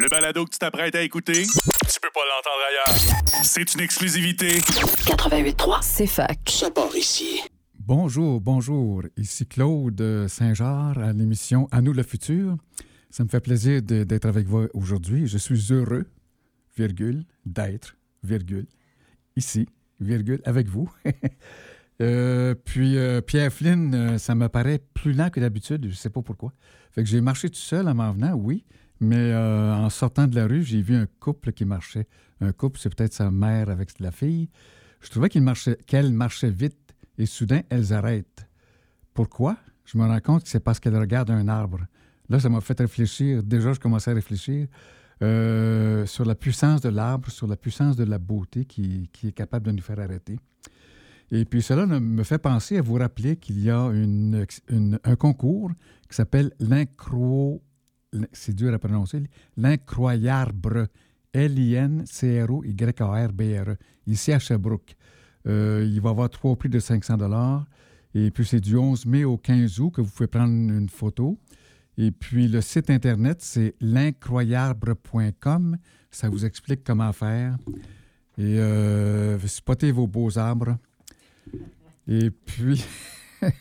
[0.00, 3.44] Le balado que tu t'apprêtes à écouter, tu peux pas l'entendre ailleurs.
[3.44, 4.58] C'est une exclusivité.
[4.58, 6.38] 88.3, c'est fac.
[6.48, 7.40] Ça part ici.
[7.78, 9.02] Bonjour, bonjour.
[9.16, 12.56] Ici Claude Saint-Jean à l'émission À nous le futur.
[13.10, 15.26] Ça me fait plaisir de- d'être avec vous aujourd'hui.
[15.26, 16.06] Je suis heureux,
[16.76, 18.66] virgule, d'être, virgule,
[19.36, 19.66] ici,
[20.00, 20.90] virgule, avec vous.
[22.02, 26.08] Euh, puis euh, Pierre Flynn, euh, ça me paraît plus lent que d'habitude, je sais
[26.08, 26.54] pas pourquoi.
[26.92, 28.64] Fait que j'ai marché tout seul en m'en venant, oui,
[29.00, 32.06] mais euh, en sortant de la rue, j'ai vu un couple qui marchait.
[32.40, 34.50] Un couple, c'est peut-être sa mère avec la fille.
[35.00, 36.76] Je trouvais qu'il marchait, qu'elle marchait vite
[37.16, 38.46] et soudain, elles arrêtent.
[39.14, 39.56] Pourquoi?
[39.86, 41.80] Je me rends compte que c'est parce qu'elle regarde un arbre.
[42.28, 43.42] Là, ça m'a fait réfléchir.
[43.42, 44.68] Déjà, je commençais à réfléchir
[45.22, 49.32] euh, sur la puissance de l'arbre, sur la puissance de la beauté qui, qui est
[49.32, 50.38] capable de nous faire arrêter.
[51.32, 55.70] Et puis cela me fait penser à vous rappeler qu'il y a un concours
[56.08, 57.62] qui s'appelle l'incro...
[58.32, 59.22] C'est dur à prononcer.
[59.56, 60.88] L'incroyable.
[61.32, 63.76] L-I-N-C-R-O-Y-A-R-B-R-E.
[64.06, 64.96] Ici à Sherbrooke.
[65.46, 67.64] Euh, il va avoir trois prix de 500
[68.14, 71.38] Et puis c'est du 11 mai au 15 août que vous pouvez prendre une photo.
[71.96, 75.76] Et puis le site internet, c'est l'incroyable.com.
[76.10, 77.56] Ça vous explique comment faire.
[78.38, 80.78] Et euh, spottez vos beaux arbres.
[82.08, 82.82] Et puis,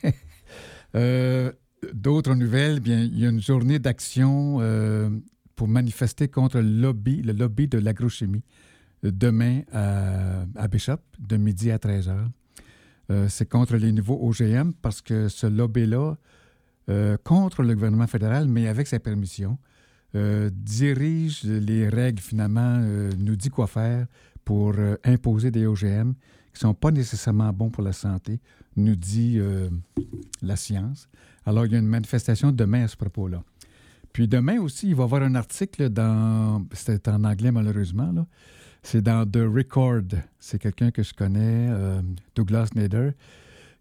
[0.96, 1.52] euh,
[1.94, 5.10] d'autres nouvelles, bien, il y a une journée d'action euh,
[5.56, 8.44] pour manifester contre le lobby, le lobby de l'agrochimie,
[9.06, 12.30] euh, demain à, Bishop, de midi à 13 heures.
[13.12, 16.16] Euh, c'est contre les nouveaux OGM parce que ce lobby-là,
[17.24, 19.60] contre le gouvernement fédéral, mais avec sa permission,
[20.16, 22.80] dirige les règles, finalement,
[23.16, 24.08] nous dit quoi faire
[24.44, 28.40] pour imposer des OGM qui ne sont pas nécessairement bons pour la santé,
[28.76, 29.40] nous dit
[30.42, 31.08] la science.
[31.50, 33.42] Alors, il y a une manifestation demain à ce propos-là.
[34.14, 36.64] Puis demain aussi, il va y avoir un article dans...
[36.74, 38.28] C'est en anglais, malheureusement, là.
[38.84, 40.10] C'est dans The Record.
[40.40, 42.04] C'est quelqu'un que je connais, euh,
[42.36, 43.14] Douglas Nader,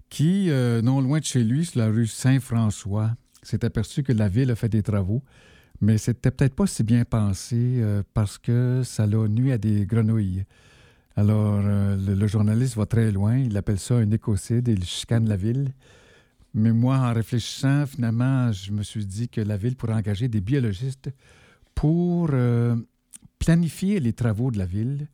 [0.09, 3.11] qui, euh, non loin de chez lui, sur la rue Saint-François,
[3.43, 5.23] s'est aperçu que la ville a fait des travaux,
[5.83, 9.85] mais c'était peut-être pas si bien pensé euh, parce que ça l'a nuit à des
[9.85, 10.47] grenouilles.
[11.17, 15.37] Alors, le, le journaliste va très loin, il appelle ça un écocide, il chicane la
[15.37, 15.75] ville.
[16.59, 20.41] Mais moi, en réfléchissant, finalement, je me suis dit que la ville pourrait engager des
[20.41, 21.09] biologistes
[21.73, 22.75] pour euh,
[23.39, 25.07] planifier les travaux de la ville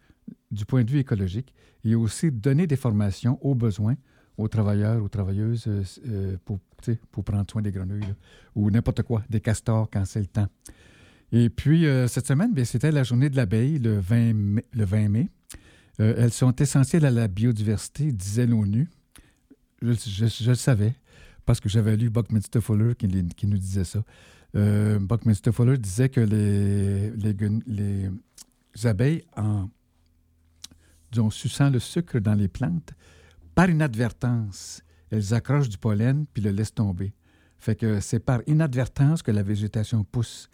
[0.51, 1.53] du point de vue écologique
[1.85, 3.97] et aussi donner des formations aux besoins
[4.37, 8.15] aux travailleurs, aux travailleuses euh, euh, pour, prendre soin des grenouilles
[8.55, 10.49] ou n'importe quoi, des castors quand c'est le temps.
[11.31, 14.65] Et puis, cette semaine, c'était la journée de l'abeille, le 20 mai.
[14.73, 15.29] Le 20 mai.
[15.99, 18.89] Elles sont essentielles à la biodiversité, disait l'ONU.
[19.83, 20.95] Je le savais
[21.45, 23.07] parce que j'avais lu Buckminster Fuller qui,
[23.47, 24.03] nous disait ça.
[24.57, 28.11] Euh, Buckminster Fuller disait que les,
[28.85, 29.69] abeilles, en
[31.13, 32.93] disons, suçant le sucre dans les plantes,
[33.55, 37.13] par inadvertance, elles accrochent du pollen puis le laissent tomber.
[37.59, 40.51] Fait que c'est par inadvertance que la végétation pousse.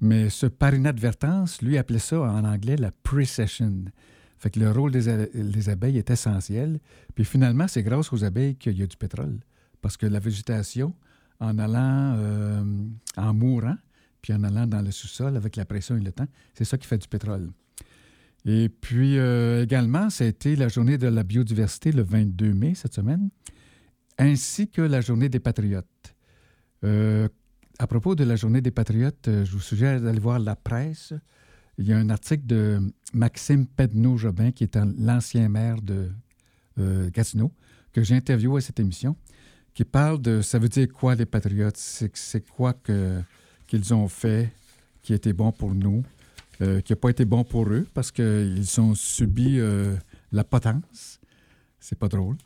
[0.00, 3.86] Mais ce par inadvertance, lui appelait ça en anglais la precession.
[4.38, 6.78] Fait que le rôle des, des abeilles est essentiel.
[7.14, 9.40] Puis finalement, c'est grâce aux abeilles qu'il y a du pétrole.
[9.82, 10.94] Parce que la végétation,
[11.40, 12.64] en allant, euh,
[13.16, 13.76] en mourant,
[14.22, 16.86] puis en allant dans le sous-sol avec la pression et le temps, c'est ça qui
[16.86, 17.50] fait du pétrole.
[18.44, 22.74] Et puis euh, également, ça a été la journée de la biodiversité le 22 mai
[22.74, 23.30] cette semaine,
[24.18, 26.14] ainsi que la journée des patriotes.
[26.84, 27.28] Euh,
[27.78, 31.12] à propos de la journée des patriotes, euh, je vous suggère d'aller voir la presse.
[31.78, 32.80] Il y a un article de
[33.12, 36.10] Maxime Pedneau-Jobin, qui est l'ancien maire de
[36.78, 37.52] euh, Gatineau,
[37.92, 39.16] que j'ai interviewé à cette émission,
[39.76, 42.72] qui parle de ça veut dire quoi les patriotes, c'est quoi
[43.68, 44.50] qu'ils ont fait
[45.02, 46.02] qui était bon pour nous,
[46.62, 49.94] euh, qui n'a pas été bon pour eux parce qu'ils ont subi euh,
[50.32, 51.20] la potence.
[51.78, 52.38] C'est pas drôle.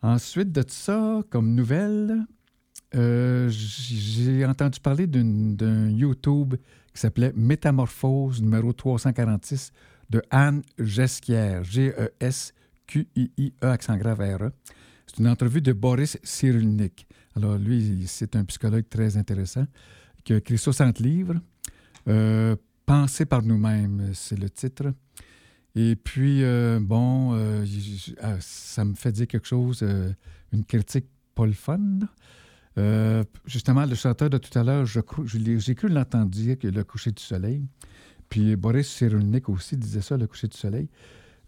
[0.00, 2.24] Ensuite de ça, comme nouvelle,
[2.94, 6.54] euh, j'ai entendu parler d'un YouTube
[6.94, 9.72] qui s'appelait Métamorphose numéro 346
[10.08, 12.06] de Anne Gesquière, G-E-S-Q-I-I-E,
[13.60, 14.52] accent grave R-E.
[15.14, 17.06] C'est une entrevue de Boris Cyrulnik.
[17.36, 19.64] Alors, lui, c'est un psychologue très intéressant
[20.24, 21.36] qui a écrit 60 livres.
[22.08, 24.92] Euh, Penser par nous-mêmes, c'est le titre.
[25.76, 27.64] Et puis, euh, bon, euh,
[28.20, 29.86] ah, ça me fait dire quelque chose,
[30.52, 31.46] une critique pas
[33.46, 37.22] justement, le chanteur de tout à l'heure, j'ai cru l'entendre dire que le coucher du
[37.22, 37.62] soleil.
[38.28, 40.88] Puis Boris Cyrulnik aussi disait ça, le coucher du soleil.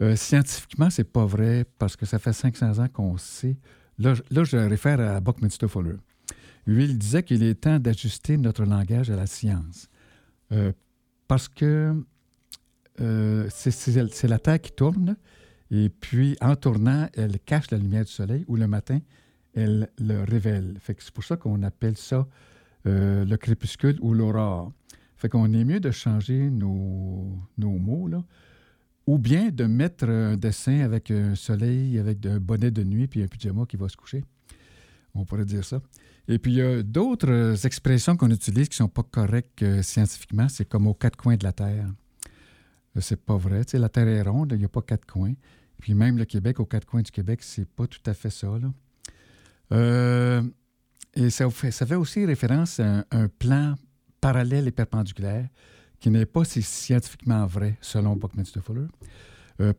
[0.03, 3.57] Euh, scientifiquement, c'est pas vrai parce que ça fait 500 ans qu'on sait.
[3.99, 5.97] Là, là, je réfère à Buckminster Fuller.
[6.67, 9.89] Lui, il disait qu'il est temps d'ajuster notre langage à la science.
[10.53, 10.73] Euh,
[11.29, 11.95] parce que
[13.01, 15.17] euh, c'est la Terre qui tourne,
[15.71, 18.99] et puis en tournant, elle cache la lumière du soleil, ou le matin,
[19.55, 20.79] elle le révèle.
[20.85, 22.27] C'est pour ça qu'on appelle ça
[22.87, 24.73] euh, le crépuscule ou l'aurore.
[25.17, 28.23] Fait qu'on est mieux de changer nos, nos mots, là,
[29.07, 33.23] ou bien de mettre un dessin avec un soleil, avec un bonnet de nuit, puis
[33.23, 34.25] un pyjama qui va se coucher.
[35.15, 35.81] On pourrait dire ça.
[36.29, 39.83] Et puis, il y a d'autres expressions qu'on utilise qui ne sont pas correctes euh,
[39.83, 40.49] scientifiquement.
[40.49, 41.87] C'est comme aux quatre coins de la Terre.
[42.97, 43.63] Euh, c'est pas vrai.
[43.75, 45.35] La Terre est ronde, il n'y a pas quatre coins.
[45.79, 48.49] Puis même le Québec, aux quatre coins du Québec, c'est pas tout à fait ça.
[49.73, 50.43] Euh,
[51.15, 53.75] et ça fait, ça fait, aussi référence à un, plan
[54.21, 55.49] parallèle et perpendiculaire
[56.01, 58.87] qui n'est pas si scientifiquement vrai, selon Buckminster Fuller,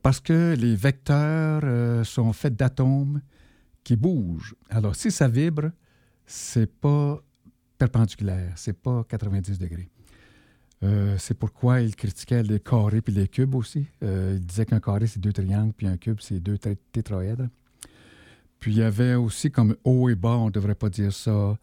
[0.02, 3.22] parce que les vecteurs sont faits d'atomes
[3.84, 4.56] qui bougent.
[4.70, 5.72] Alors, si ça vibre,
[6.26, 7.22] c'est pas
[7.78, 9.90] perpendiculaire, c'est pas 90 degrés.
[10.84, 13.88] Euh, c'est pourquoi il critiquait les carrés puis les cubes aussi.
[14.04, 17.48] Euh, il disait qu'un carré, c'est deux triangles, puis un cube, c'est deux tétraèdres.
[18.60, 21.58] Puis il y avait aussi comme haut et bas, on ne devrait pas dire ça.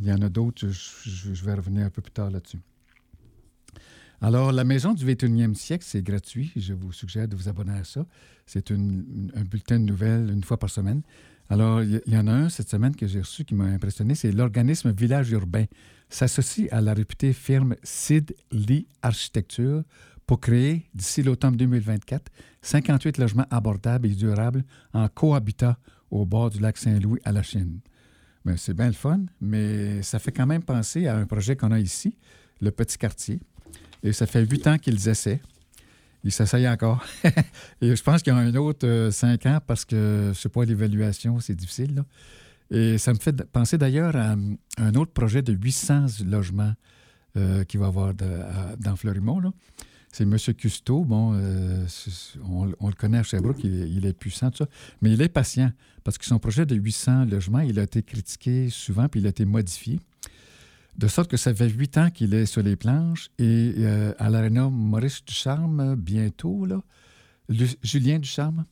[0.00, 2.60] Il y en a d'autres, je, vais revenir un peu plus tard là-dessus.
[4.20, 6.52] Alors, la Maison du 21e siècle, c'est gratuit.
[6.56, 8.06] Je vous suggère de vous abonner à ça.
[8.46, 11.02] C'est un bulletin de nouvelles une fois par semaine.
[11.48, 14.32] Alors, il y, en a un cette semaine que j'ai reçu qui m'a impressionné, c'est
[14.32, 15.66] l'organisme Village Urbain
[16.08, 19.84] s'associe à la réputée firme Sid Lee Architecture
[20.26, 22.32] pour créer, d'ici l'automne 2024,
[22.62, 25.78] 58 logements abordables et durables en cohabitat
[26.10, 27.78] au bord du lac Saint-Louis à la Chine.
[28.46, 31.72] Ben, c'est bien le fun, mais ça fait quand même penser à un projet qu'on
[31.72, 32.16] a ici,
[32.60, 33.40] le Petit Quartier.
[34.04, 35.40] Et ça fait huit ans qu'ils essaient.
[36.22, 37.04] Il s'essaye encore.
[37.80, 40.48] et je pense qu'il y a un autre euh, cinq ans parce que, je sais
[40.48, 42.04] pas, l'évaluation, c'est difficile.
[42.70, 44.36] Et ça me fait penser d'ailleurs à,
[44.78, 46.74] un autre projet de 800 logements
[47.36, 49.52] euh, qu'il va y avoir dans Fleurimont.
[50.16, 50.38] C'est M.
[50.54, 51.04] Custeau.
[51.04, 51.86] Bon, euh,
[52.48, 54.68] on, le connaît à Sherbrooke, il, est puissant, tout ça.
[55.02, 55.70] Mais il est patient
[56.04, 59.28] parce que son projet de 800 logements, il a été critiqué souvent, puis il a
[59.28, 60.00] été modifié.
[60.96, 64.30] De sorte que ça fait huit ans qu'il est sur les planches et euh, à
[64.30, 66.80] l'aréna Maurice Ducharme, bientôt, là,
[67.82, 68.64] Julien Ducharme,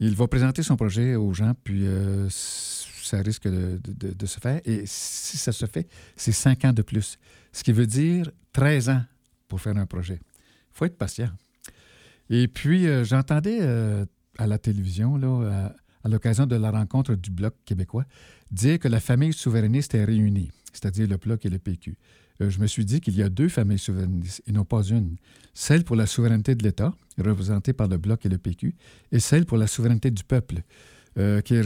[0.00, 4.60] il va présenter son projet aux gens, puis euh, ça risque de, se faire.
[4.64, 7.16] Et si ça se fait, c'est cinq ans de plus.
[7.52, 9.02] Ce qui veut dire 13 ans
[9.46, 10.18] pour faire un projet.
[10.72, 11.30] Faut être patient.
[12.28, 13.60] Et puis, euh, j'entendais
[14.38, 15.72] à la télévision, là,
[16.04, 18.04] à l'occasion de la rencontre du Bloc québécois,
[18.50, 21.96] dire que la famille souverainiste est réunie, c'est-à-dire le Bloc et le PQ.
[22.40, 25.16] Euh, je me suis dit qu'il y a deux familles souverainistes et non pas une.
[25.54, 28.74] Celle pour la souveraineté de l'État, représentée par le Bloc et le PQ,
[29.12, 30.62] et celle pour la souveraineté du peuple,
[31.18, 31.62] euh, qui est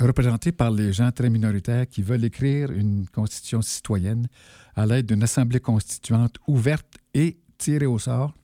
[0.00, 4.26] représentée par les gens très minoritaires qui veulent écrire une constitution citoyenne
[4.74, 8.34] à l'aide d'une assemblée constituante ouverte et tirée au sort,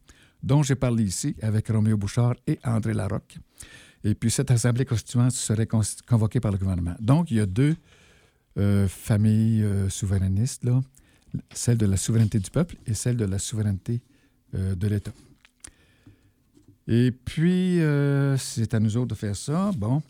[0.47, 3.37] dont j'ai parlé ici avec Roméo Bouchard et André Larocque.
[4.05, 6.95] Et puis cette assemblée constituante serait convoquée par le gouvernement.
[7.01, 7.75] Donc, il y a deux
[8.57, 10.81] euh, familles euh, souverainistes, là,
[11.53, 14.01] celle de la souveraineté du peuple et celle de la souveraineté
[14.55, 15.13] euh, de l'État.
[16.87, 17.81] Et puis,
[18.39, 19.73] c'est à nous autres de faire ça.
[19.77, 20.01] Bon.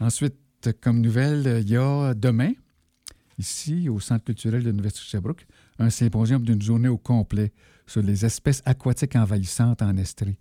[0.00, 0.34] Ensuite,
[0.80, 2.52] comme nouvelle, il y a demain,
[3.36, 5.46] ici, au Centre culturel de l'Université de Sherbrooke,
[5.78, 7.52] un symposium d'une journée au complet
[7.86, 10.38] sur les espèces aquatiques envahissantes en Estrie.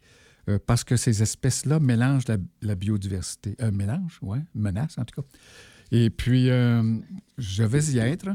[0.50, 2.26] Euh, parce que ces espèces-là mélangent
[2.62, 3.56] la, biodiversité.
[3.60, 5.28] Un euh, mélange, oui, menace en tout cas.
[5.92, 6.98] Et puis, euh,
[7.38, 8.30] je vais y être.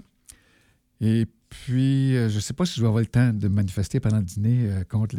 [1.01, 4.19] Et puis, je ne sais pas si je vais avoir le temps de manifester pendant
[4.19, 5.17] le dîner contre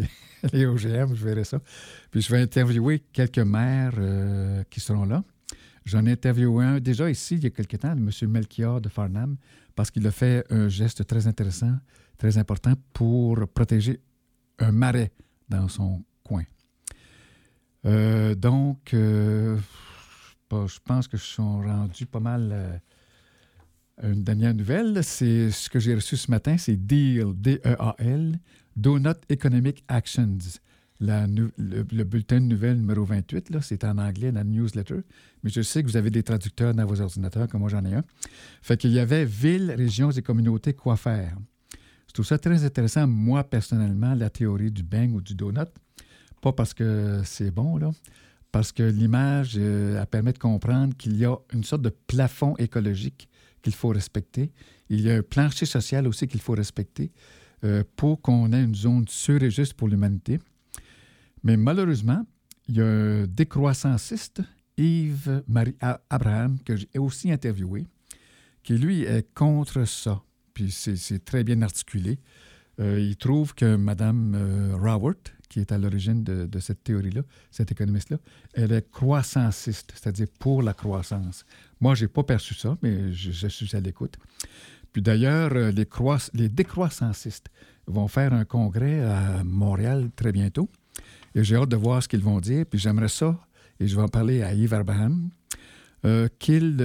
[0.53, 1.59] les, OGM, je verrai ça.
[2.11, 3.95] Puis, je vais interviewer quelques maires
[4.69, 5.23] qui seront là.
[5.85, 8.09] J'en ai interviewé un déjà ici, il y a quelques temps, M.
[8.29, 9.37] Melchior de Farnham,
[9.73, 11.77] parce qu'il a fait un geste très intéressant,
[12.17, 13.99] très important pour protéger
[14.59, 15.11] un marais
[15.49, 16.43] dans son coin.
[17.85, 19.57] Euh, donc, euh,
[20.51, 22.77] je pense que je suis rendu pas mal euh,
[24.03, 25.03] une dernière nouvelle.
[25.03, 28.39] C'est ce que j'ai reçu ce matin, c'est DEAL, D-E-A-L,
[28.75, 30.37] Donut Economic Actions.
[30.99, 35.01] le, bulletin de nouvelles numéro 28, c'est en anglais, la newsletter,
[35.43, 37.93] mais je sais que vous avez des traducteurs dans vos ordinateurs, comme moi j'en ai
[37.93, 38.03] un.
[38.61, 41.37] Fait qu'il y avait villes, régions et communautés, quoi faire.
[42.17, 45.69] Trouve ça très intéressant, moi personnellement, la théorie du bang ou du donut.
[46.41, 47.91] Pas parce que c'est bon, là,
[48.51, 52.55] parce que l'image, euh, elle permet de comprendre qu'il y a une sorte de plafond
[52.57, 53.29] écologique
[53.61, 54.51] qu'il faut respecter.
[54.89, 57.11] Il y a un plancher social aussi qu'il faut respecter
[57.63, 60.39] euh, pour qu'on ait une zone sûre et juste pour l'humanité.
[61.43, 62.25] Mais malheureusement,
[62.67, 64.41] il y a un décroissanciste,
[64.75, 65.75] Yves-Marie
[66.09, 67.85] Abraham, que j'ai aussi interviewé,
[68.63, 70.23] qui lui est contre ça.
[70.57, 72.17] Puis c'est très bien articulé.
[72.79, 77.21] Euh, il trouve que Mme euh, Raworth, qui est à l'origine de, cette théorie-là,
[77.51, 78.17] cette économiste-là,
[78.55, 81.45] elle est croissanciste, c'est-à-dire pour la croissance.
[81.79, 84.17] Moi, je n'ai pas perçu ça, mais je, suis à l'écoute.
[84.93, 85.87] Puis d'ailleurs, euh, les,
[86.33, 87.49] les décroissancistes
[87.85, 90.71] vont faire un congrès à Montréal très bientôt.
[91.35, 92.65] Et j'ai hâte de voir ce qu'ils vont dire.
[92.65, 93.39] Puis j'aimerais ça,
[93.79, 95.29] et je vais en parler à Yves Abraham,
[96.39, 96.81] qu'il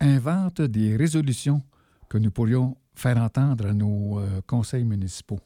[0.00, 1.62] invente des résolutions
[2.12, 5.40] que nous pourrions faire entendre à nos euh, conseils municipaux.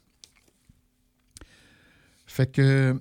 [2.27, 3.01] Fait que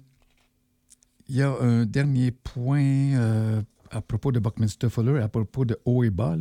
[1.28, 5.76] il y a un dernier point euh, à propos de Buckminster Fuller, à propos de
[5.84, 6.38] haut et bas.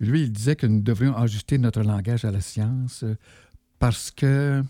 [0.00, 3.14] Lui, il disait que nous devrions ajuster notre langage à la science euh,
[3.78, 4.64] parce que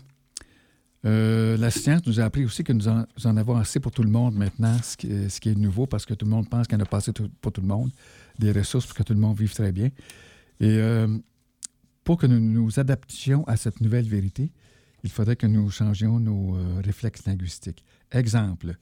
[1.01, 4.35] la science nous a appris aussi que nous en, avons assez pour tout le monde
[4.35, 6.85] maintenant, ce qui, est nouveau parce que tout le monde pense qu'il y en a
[6.85, 7.89] pas assez pour tout le monde,
[8.37, 9.91] des ressources pour que tout le monde vive très bien.
[10.59, 10.77] Et
[12.09, 14.51] pour que nous nous adaptions à cette nouvelle vérité,
[15.03, 17.85] il faudrait que nous changions nos euh, réflexes linguistiques.
[18.11, 18.77] Exemple,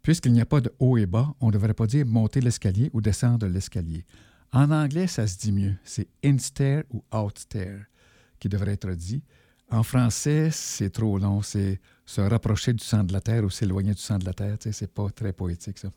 [0.00, 2.88] puisqu'il n'y a pas de haut et bas, on ne devrait pas dire monter l'escalier
[2.94, 4.06] ou descendre l'escalier.
[4.50, 5.74] En anglais, ça se dit mieux.
[5.84, 7.84] C'est in-stair ou out-stair
[8.38, 9.22] qui devrait être dit.
[9.70, 11.42] En français, c'est trop long.
[11.42, 14.56] C'est se rapprocher du centre de la Terre ou s'éloigner du centre de la Terre.
[14.58, 15.90] C'est pas très poétique, ça.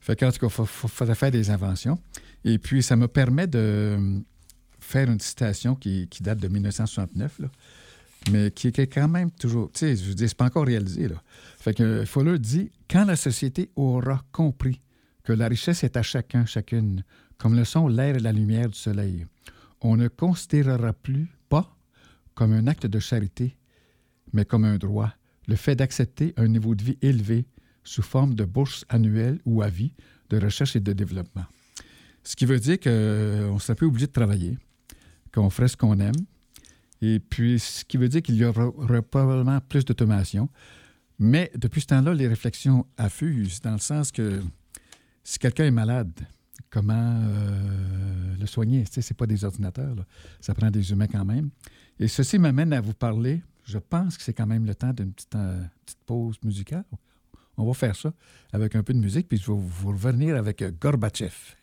[0.00, 1.98] Fait qu'en tout cas, il faudrait faire des inventions.
[2.44, 4.22] Et puis, ça me permet de
[4.88, 7.50] faire une citation qui, date de 1969, là,
[8.30, 9.70] mais qui est quand même toujours.
[9.72, 11.08] Tu sais, je veux dire, c'est pas encore réalisé.
[11.08, 11.22] Là.
[11.58, 14.80] Fait que Fuller dit Quand la société aura compris
[15.24, 17.04] que la richesse est à chacun, chacune,
[17.36, 19.26] comme le sont l'air et la lumière du soleil,
[19.82, 21.76] on ne considérera plus, pas
[22.34, 23.56] comme un acte de charité,
[24.32, 25.12] mais comme un droit,
[25.46, 27.46] le fait d'accepter un niveau de vie élevé
[27.84, 29.92] sous forme de bourse annuelle ou à vie
[30.30, 31.44] de recherche et de développement.
[32.24, 34.58] Ce qui veut dire qu'on ne serait plus obligé de travailler,
[35.32, 36.14] qu'on ferait ce qu'on aime.
[37.00, 40.48] Et puis, ce qui veut dire qu'il y aura, probablement plus d'automation.
[41.18, 44.42] Mais depuis ce temps-là, les réflexions affusent, dans le sens que
[45.24, 46.12] si quelqu'un est malade,
[46.70, 48.84] comment euh, le soigner?
[48.90, 49.96] Ce n'est pas des ordinateurs,
[50.40, 51.50] ça prend des humains quand même.
[51.98, 55.12] Et ceci m'amène à vous parler, je pense que c'est quand même le temps d'une
[55.12, 56.84] petite, euh, petite, pause musicale.
[57.56, 58.12] On va faire ça
[58.52, 61.57] avec un peu de musique, puis je vais vous revenir avec Gorbatchev.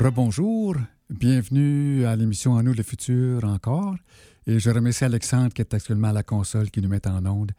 [0.00, 0.76] Rebonjour,
[1.10, 3.96] bienvenue à l'émission En nous le futur encore.
[4.46, 7.50] Et je remercie Alexandre qui est actuellement à la console qui nous met en onde.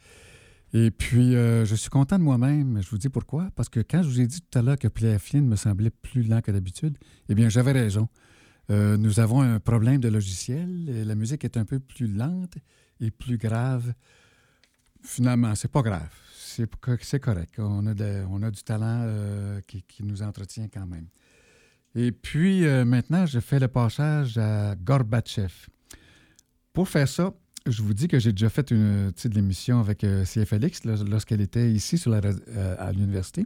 [0.72, 2.82] Et puis, euh, je suis content de moi-même.
[2.82, 3.50] Je vous dis pourquoi?
[3.58, 6.24] Parce que quand je vous ai dit tout à l'heure que Flynn me semblait plus
[6.24, 8.08] lent que d'habitude, eh bien, j'avais raison.
[8.72, 10.88] Euh, nous avons un problème de logiciel.
[10.88, 12.56] Et la musique est un peu plus lente
[13.02, 13.94] et plus grave.
[15.04, 16.14] Finalement, c'est pas grave.
[16.40, 17.56] C'est correct.
[17.58, 17.94] On a,
[18.30, 21.08] on a, du talent euh, qui, nous entretient quand même.
[21.96, 25.52] Et puis, maintenant, je fais le passage à Gorbatchev.
[26.74, 27.34] Pour faire ça,
[27.66, 31.72] je vous dis que j'ai déjà fait une petite émission avec euh, CFLX lorsqu'elle était
[31.72, 33.46] ici euh, à l'université.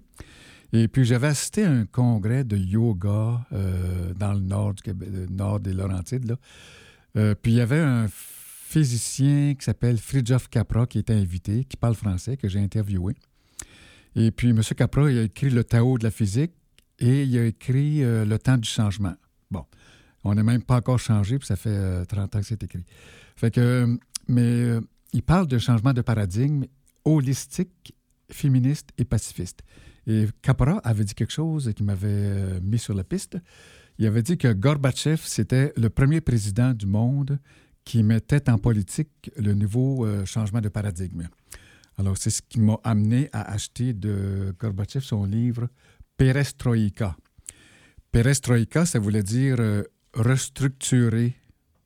[0.72, 4.82] Et puis, j'avais assisté à un congrès de yoga euh, dans le nord, du
[5.30, 6.36] nord des Laurentides.
[7.14, 11.94] puis, il y avait un physicien qui s'appelle Fridjof Capra qui était invité, qui parle
[11.94, 13.14] français, que j'ai interviewé.
[14.16, 14.62] Et puis, M.
[14.76, 16.54] Capra, il a écrit le Tao de la physique
[17.05, 19.15] et il a écrit Le temps du changement.
[19.51, 19.65] Bon,
[20.24, 22.86] on n'a même pas encore changé, puis ça fait 30 ans que c'est écrit.
[23.36, 24.81] Fait que, mais euh,
[25.12, 26.65] il parle de changement de paradigme
[27.05, 27.93] holistique,
[28.31, 29.62] féministe et pacifiste.
[30.07, 33.38] Et Capra avait dit quelque chose qui m'avait euh, mis sur la piste.
[33.98, 37.39] Il avait dit que Gorbatchev, c'était le premier président du monde
[37.86, 41.27] qui mettait en politique le nouveau euh, changement de paradigme.
[41.98, 45.68] Alors, c'est ce qui m'a amené à acheter de Gorbatchev son livre
[46.18, 47.16] Perestroïka.
[48.12, 49.58] Perestroïka, ça voulait dire
[50.14, 51.36] restructurer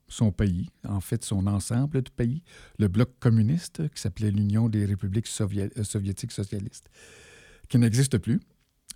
[0.08, 2.42] son pays, en fait son ensemble de pays,
[2.78, 6.88] le bloc communiste qui s'appelait l'Union des républiques euh, soviétiques socialistes,
[7.68, 8.40] qui n'existe plus.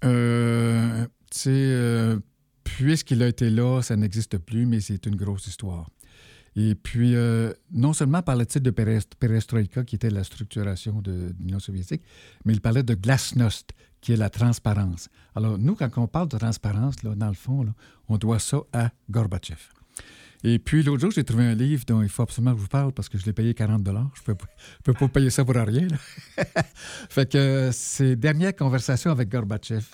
[0.05, 1.07] Euh,
[1.47, 2.19] euh,
[2.65, 5.89] puisqu'il a été là, ça n'existe plus, mais c'est une grosse histoire.
[6.55, 12.03] Et puis, euh, non seulement parlait-il de perestroïka, qui était la structuration de, l'Union soviétique,
[12.45, 15.09] mais il parlait de glasnost, qui est la transparence.
[15.35, 17.65] Alors, nous, quand on parle de transparence, là, dans le fond,
[18.09, 19.61] on doit ça à Gorbatchev.
[20.45, 22.69] Et puis l'autre jour, j'ai trouvé un livre dont il faut absolument que je vous
[22.69, 24.35] parle parce que je l'ai payé 40 Je ne peux,
[24.83, 25.87] peux, pas payer ça pour rien.
[27.09, 29.85] fait que c'est Dernière conversation avec Gorbatchev.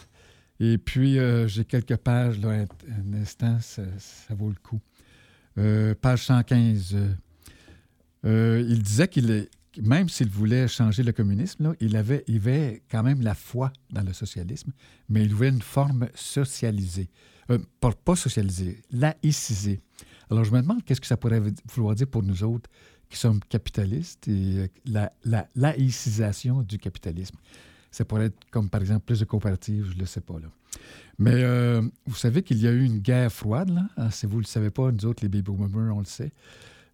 [0.61, 3.83] Et puis, euh, j'ai quelques pages, là, un, instant, ça,
[4.31, 4.81] vaut le coup.
[5.57, 6.97] Euh, page 115.
[8.25, 9.49] Euh, il disait qu'il
[9.83, 14.03] même s'il voulait changer le communisme, il, avait, il avait quand même la foi dans
[14.03, 14.73] le socialisme,
[15.09, 17.09] mais il voulait une forme socialisée.
[17.81, 19.81] pas, socialisée, laïcisée.
[20.31, 21.41] Alors, je me demande qu'est-ce que ça pourrait
[21.73, 22.69] vouloir dire pour nous autres
[23.09, 27.37] qui sommes capitalistes et euh, la laïcisation du capitalisme.
[27.99, 30.39] Ça pourrait être comme, par exemple, plus de coopératives, je ne le sais pas.
[30.39, 30.47] Là.
[31.19, 33.89] Mais euh, vous savez qu'il y a eu une guerre froide, là.
[33.97, 36.31] Ah, si vous ne le savez pas, nous autres, les baby boomers, on le sait.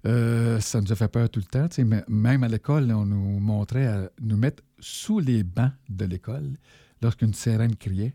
[0.06, 1.68] Euh, ça nous a fait peur tout le temps.
[1.84, 6.54] Mais même à l'école, on nous montrait à nous mettre sous les bancs de l'école
[7.02, 8.14] lorsqu'une sirène criait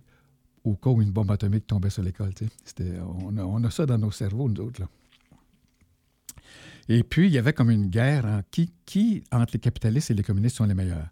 [0.63, 2.31] au cas où une bombe atomique tombait sur l'école.
[2.79, 4.81] On on a ça dans nos cerveaux, nous autres.
[4.81, 4.87] Là.
[6.87, 10.23] Et puis, il y avait comme une guerre hein, qui, entre les capitalistes et les
[10.23, 11.09] communistes, sont les meilleurs?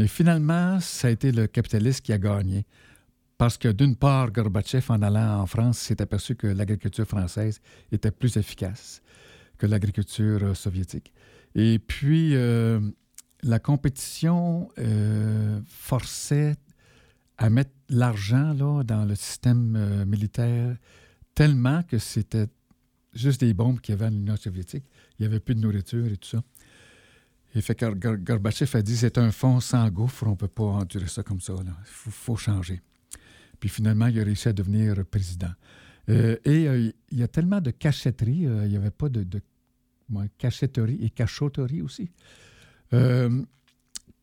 [0.00, 2.64] Mais finalement, ça a été le capitaliste qui a gagné.
[3.36, 7.60] Parce que d'une part, Gorbatchev, en allant en France, s'est aperçu que l'agriculture française
[7.92, 9.02] était plus efficace
[9.58, 11.12] que l'agriculture euh, soviétique.
[11.54, 12.80] Et puis, euh,
[13.42, 16.56] la compétition euh, forçait
[17.36, 20.78] à mettre l'argent dans le système militaire
[21.34, 22.46] tellement que c'était
[23.12, 24.84] juste des bombes qu'il y avait en Union soviétique.
[25.18, 26.42] Il n'y avait plus de nourriture et tout ça.
[27.54, 30.64] Et fait que Gorbatchev a dit c'est un fond sans gouffre, on ne peut pas
[30.64, 31.54] endurer ça comme ça.
[31.58, 32.80] Il faut, changer.
[33.58, 35.50] Puis finalement, il a réussi à devenir président.
[36.08, 39.22] Euh, et euh, il y a tellement de cachetterie, euh, il n'y avait pas de,
[39.22, 39.40] de
[40.38, 42.10] cachetterie et cachotterie aussi,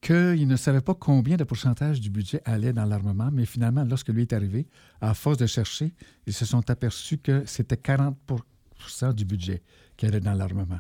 [0.02, 4.10] qu'il ne savait pas combien de pourcentage du budget allait dans l'armement, mais finalement, lorsque
[4.10, 4.68] lui est arrivé,
[5.00, 5.94] à force de chercher,
[6.26, 9.64] ils se sont aperçus que c'était 40% du budget
[9.96, 10.80] qui allait dans l'armement.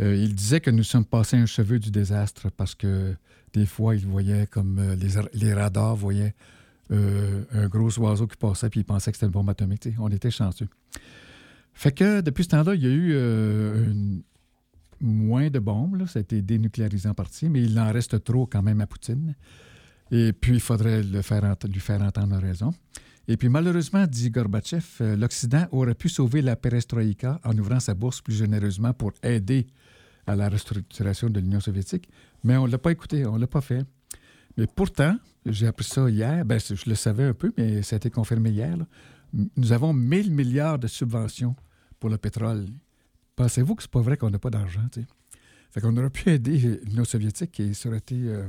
[0.00, 3.14] Euh, il disait que nous sommes passés un cheveu du désastre parce que
[3.52, 6.34] des fois, il voyait comme euh, les, les, radars voyaient
[6.90, 9.88] euh, un gros oiseau qui passait puis il pensait que c'était une bombe atomique.
[9.98, 10.68] on était chanceux.
[11.74, 14.24] Fait que depuis ce temps-là, il y a eu
[15.00, 16.06] moins de bombes.
[16.06, 19.36] Ça a été dénucléarisé en partie, mais il en reste trop quand même à Poutine.
[20.10, 21.20] Et puis, il faudrait le
[21.68, 22.72] lui faire entendre raison.
[23.30, 27.92] Et puis malheureusement, dit Gorbatchev, euh, l'Occident aurait pu sauver la perestroïka en ouvrant sa
[27.92, 29.66] bourse plus généreusement pour aider
[30.26, 32.08] à la restructuration de l'Union soviétique,
[32.42, 33.84] mais on ne l'a pas écouté, on ne l'a pas fait.
[34.56, 37.98] Mais pourtant, j'ai appris ça hier, ben, je le savais un peu, mais ça a
[37.98, 38.76] été confirmé hier,
[39.32, 41.54] nous avons 1000 milliards de subventions
[42.00, 42.66] pour le pétrole.
[43.36, 44.86] Pensez-vous que c'est pas vrai qu'on n'a pas d'argent?
[45.70, 48.48] Fait qu'on aurait pu aider l'Union soviétique et ça aurait été euh,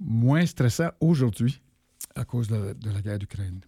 [0.00, 1.60] moins stressant aujourd'hui
[2.14, 3.60] à cause de, la guerre d'Ukraine.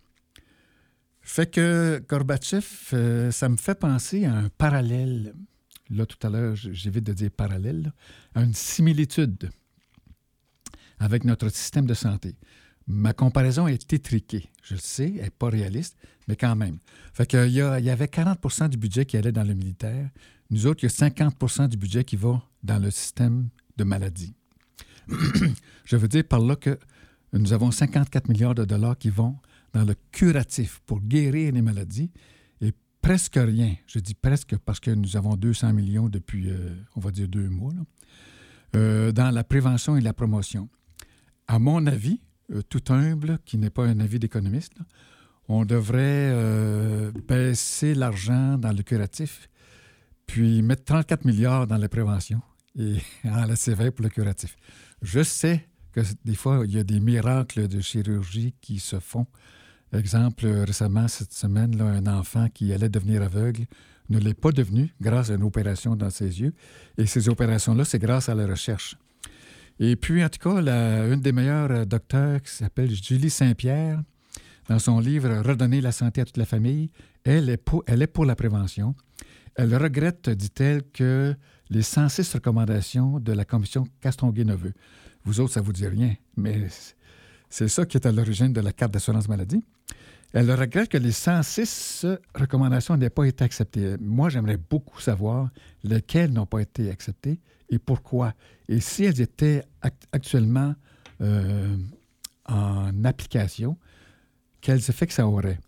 [1.21, 5.35] Fait que Gorbatchev, euh, ça me fait penser à un parallèle.
[5.91, 7.93] Là, tout à l'heure, j'évite de dire parallèle,
[8.35, 9.51] à une similitude
[10.99, 12.35] avec notre système de santé.
[12.87, 14.51] Ma comparaison est étriquée.
[14.63, 15.97] Je le sais, elle n'est pas réaliste,
[16.29, 16.79] mais quand même.
[17.13, 20.11] Fait qu'il y, y avait 40% du budget qui allait dans le militaire.
[20.51, 24.35] Nous autres, il y a 50% du budget qui va dans le système de maladie.
[25.85, 26.79] Je veux dire par là que
[27.39, 29.37] nous avons 54 milliards de dollars qui vont
[29.73, 32.11] dans le curatif pour guérir les maladies
[32.61, 37.01] et presque rien, je dis presque parce que nous avons 200 millions depuis, euh, on
[37.01, 37.73] va dire, deux mois,
[38.77, 40.69] euh, dans la prévention et la promotion.
[41.49, 42.21] À mon avis,
[42.53, 44.75] euh, tout humble, qui n'est pas un avis d'économiste,
[45.49, 49.51] on devrait baisser l'argent dans le curatif,
[50.27, 52.41] puis mettre 34 milliards dans la prévention
[52.79, 54.57] et en la sévère pour le curatif.
[55.03, 59.27] Je sais que des fois, il y a des miracles de chirurgie qui se font.
[59.93, 63.67] Exemple, récemment, cette semaine, là, un enfant qui allait devenir aveugle
[64.11, 66.53] ne l'est pas devenu grâce à une opération dans ses yeux.
[66.99, 68.97] Et ces opérations-là, c'est grâce à la recherche.
[69.79, 74.03] Et puis, en tout cas, la, une des meilleures docteurs qui s'appelle Julie Saint-Pierre,
[74.69, 76.91] dans son livre Redonner la santé à toute la famille,
[77.25, 78.95] elle est pour, elle est pour la prévention.
[79.57, 81.35] Elle regrette, dit-elle, que
[81.71, 84.73] les 106 recommandations de la commission Castonguay-Neveu,
[85.25, 86.69] vous autres, ça ne vous dit rien, mais
[87.49, 89.63] c'est ça qui est à l'origine de la carte d'assurance maladie.
[90.33, 93.95] Elle regrette que les 106 recommandations n'aient pas été acceptées.
[94.01, 95.49] Moi, j'aimerais beaucoup savoir
[95.85, 97.39] lesquelles n'ont pas été acceptées
[97.71, 98.35] et pourquoi.
[98.69, 99.63] Et si elles étaient
[100.11, 100.75] actuellement
[101.21, 101.77] euh,
[102.47, 103.77] en application,
[104.61, 105.61] quels effets que ça aurait?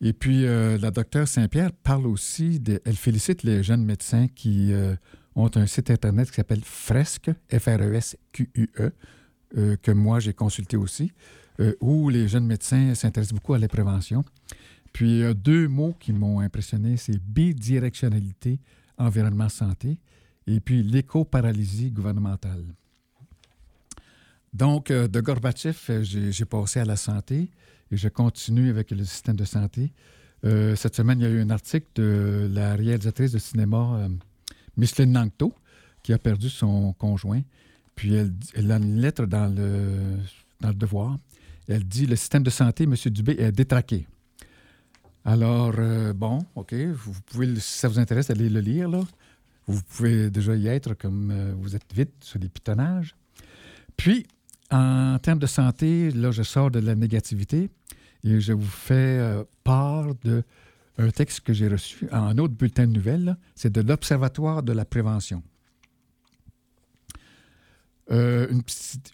[0.00, 4.94] Et puis, euh, la docteure Saint-Pierre parle aussi, elle félicite les jeunes médecins qui euh,
[5.36, 8.92] ont un site Internet qui s'appelle Fresque, F-R-E-S-Q-U-E,
[9.56, 11.12] e, que moi j'ai consulté aussi.
[11.60, 14.24] Euh, où les jeunes médecins s'intéressent beaucoup à la prévention.
[14.92, 18.58] Puis, il deux mots qui m'ont impressionné, c'est bidirectionnalité,
[18.98, 19.98] environnement santé,
[20.48, 22.64] et puis l'éco-paralysie gouvernementale.
[24.52, 27.50] Donc, euh, de Gorbatchev, euh, j'ai passé à la santé
[27.92, 29.92] et je continue avec le système de santé.
[30.42, 34.08] cette semaine, il y a eu un article de la réalisatrice de cinéma,
[34.76, 35.52] Micheline Nangto,
[36.02, 37.42] qui a perdu son conjoint.
[37.94, 40.18] Puis elle, a une lettre dans le,
[40.60, 41.16] dans le devoir
[41.68, 42.94] elle dit le système de santé, M.
[43.06, 44.06] Dubé, est détraqué.
[45.24, 49.00] Alors, euh, bon, OK, vous pouvez, si ça vous intéresse, allez le lire, là.
[49.66, 53.16] Vous pouvez déjà y être comme euh, vous êtes vite sur les pitonnages.
[53.96, 54.26] Puis,
[54.70, 57.70] en termes de santé, là, je sors de la négativité
[58.24, 60.08] et je vous fais euh, part
[60.98, 63.36] d'un texte que j'ai reçu en autre bulletin de nouvelles.
[63.54, 65.42] C'est de l'Observatoire de la prévention.
[68.10, 68.46] Euh,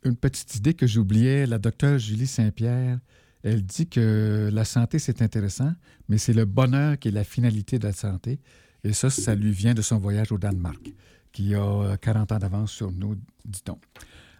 [0.04, 2.98] une, petite, idée que j'oubliais, la docteure Julie Saint-Pierre,
[3.42, 5.72] elle dit que la santé, c'est intéressant,
[6.08, 8.40] mais c'est le bonheur qui est la finalité de la santé.
[8.82, 10.92] Et ça, ça lui vient de son voyage au Danemark,
[11.32, 13.78] qui a 40 ans d'avance sur nous, dit-on.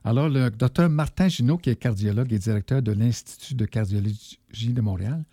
[0.02, 4.38] Alors, le docteur Martin Ginaud, qui est cardiologue et directeur de l'Institut de cardiologie
[4.72, 5.24] de Montréal,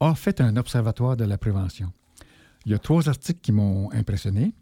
[0.00, 1.92] a fait un observatoire de la prévention.
[2.66, 4.54] Il y a trois articles qui m'ont impressionné.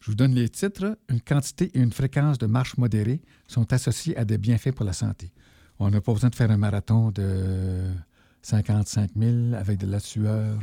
[0.00, 0.98] Je vous donne les titres.
[1.08, 4.92] Une quantité et une fréquence de marche modérée sont associées à des bienfaits pour la
[4.92, 5.32] santé.
[5.78, 7.90] On n'a pas besoin de faire un marathon de
[8.42, 10.58] 55 000 avec de la sueur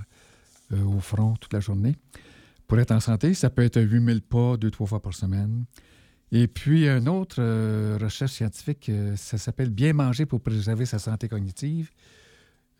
[0.73, 1.95] euh, au front toute la journée.
[2.67, 5.65] Pour être en santé, ça peut être 8 000 pas deux, trois fois par semaine.
[6.31, 10.97] Et puis, une autre euh, recherche scientifique, euh, ça s'appelle Bien manger pour préserver sa
[10.97, 11.91] santé cognitive.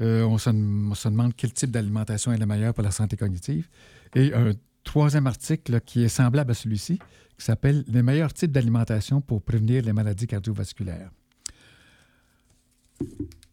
[0.01, 3.67] On, se, on, se, demande quel type d'alimentation est le meilleur pour la santé cognitive.
[4.15, 6.99] Et un troisième article qui est semblable à celui-ci,
[7.37, 11.09] qui s'appelle Les meilleurs types d'alimentation pour prévenir les maladies cardiovasculaires.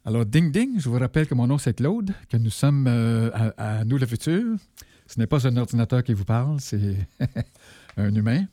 [0.05, 3.31] Alors, ding ding, je vous rappelle que mon nom c'est Claude, que nous sommes euh,
[3.57, 4.57] à, Nous le futur.
[5.07, 6.97] Ce n'est pas un ordinateur qui vous parle, c'est
[7.97, 8.47] un humain.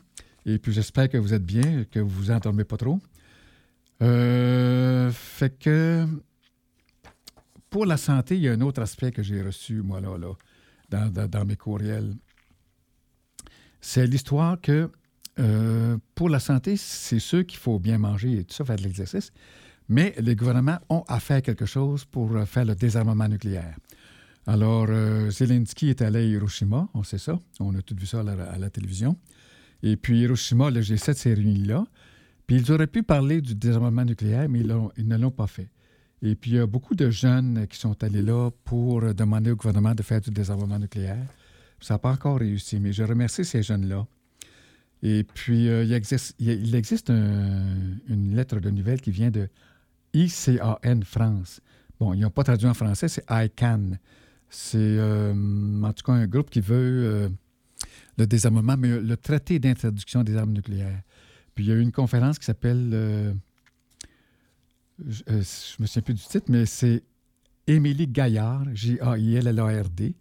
[0.44, 2.98] Et puis j'espère que vous êtes bien, que vous vous endormez pas trop.
[4.02, 6.06] Euh, fait que
[7.76, 11.10] pour la santé, il y a un autre aspect que j'ai reçu, moi, là, là
[11.28, 12.14] dans mes courriels
[13.82, 14.90] c'est l'histoire que
[15.38, 18.82] euh, pour la santé, c'est sûr qu'il faut bien manger et tout ça, faire de
[18.82, 19.30] l'exercice,
[19.90, 23.76] mais les gouvernements ont à faire quelque chose pour euh, faire le désarmement nucléaire.
[24.46, 28.20] Alors, euh, Zelensky est allé à Hiroshima, on sait ça, on a tout vu ça
[28.20, 29.18] à la, télévision.
[29.82, 31.84] Et puis Hiroshima, le G7 s'est réuni là.
[32.46, 35.68] Puis ils auraient pu parler du désarmement nucléaire, mais ils, ils ne l'ont pas fait.
[36.22, 39.56] Et puis il y a beaucoup de jeunes qui sont allés là pour demander au
[39.56, 41.26] gouvernement de faire du désarmement nucléaire.
[41.80, 44.06] Ça n'a pas encore réussi, mais je remercie ces jeunes-là.
[45.02, 49.48] Et puis, euh, il existe, il existe une lettre de nouvelle qui vient de
[50.14, 51.60] ICAN France.
[52.00, 53.98] Bon, ils n'ont pas traduit en français, c'est ICAN.
[54.48, 57.30] C'est en tout cas un groupe qui veut
[58.16, 61.02] le désarmement, mais le traité d'interdiction des armes nucléaires.
[61.54, 63.34] Puis il y a eu une conférence qui s'appelle,
[65.06, 67.02] je ne me souviens plus du titre, mais c'est
[67.66, 70.14] Émilie Gaillard, G-A-I-L-L-A-R-D.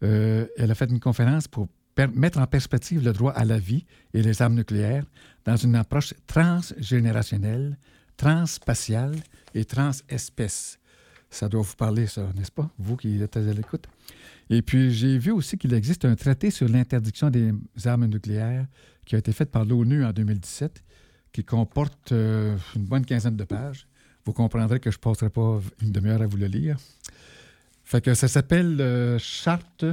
[0.00, 1.68] elle a fait une conférence pour
[2.14, 5.04] mettre en perspective le droit à la vie et les armes nucléaires
[5.44, 7.78] dans une approche transgénérationnelle,
[8.16, 9.14] transspatiale
[9.54, 10.78] et transespèce.
[11.30, 13.86] Ça doit vous parler, ça, n'est-ce pas, vous qui êtes à l'écoute?
[14.50, 17.52] Et puis, j'ai vu aussi qu'il existe un traité sur l'interdiction des
[17.86, 18.66] armes nucléaires
[19.04, 20.82] qui a été fait par l'ONU en 2017,
[21.32, 23.86] qui comporte euh, une bonne quinzaine de pages.
[24.24, 26.78] Vous comprendrez que je ne passerai pas une demi-heure à vous le lire.
[27.84, 29.84] Fait que ça s'appelle euh, Charte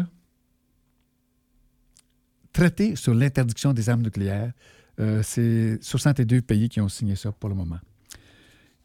[2.53, 4.53] traité sur l'interdiction des armes nucléaires.
[4.99, 7.79] Euh, c'est 62 pays qui ont signé ça pour le moment.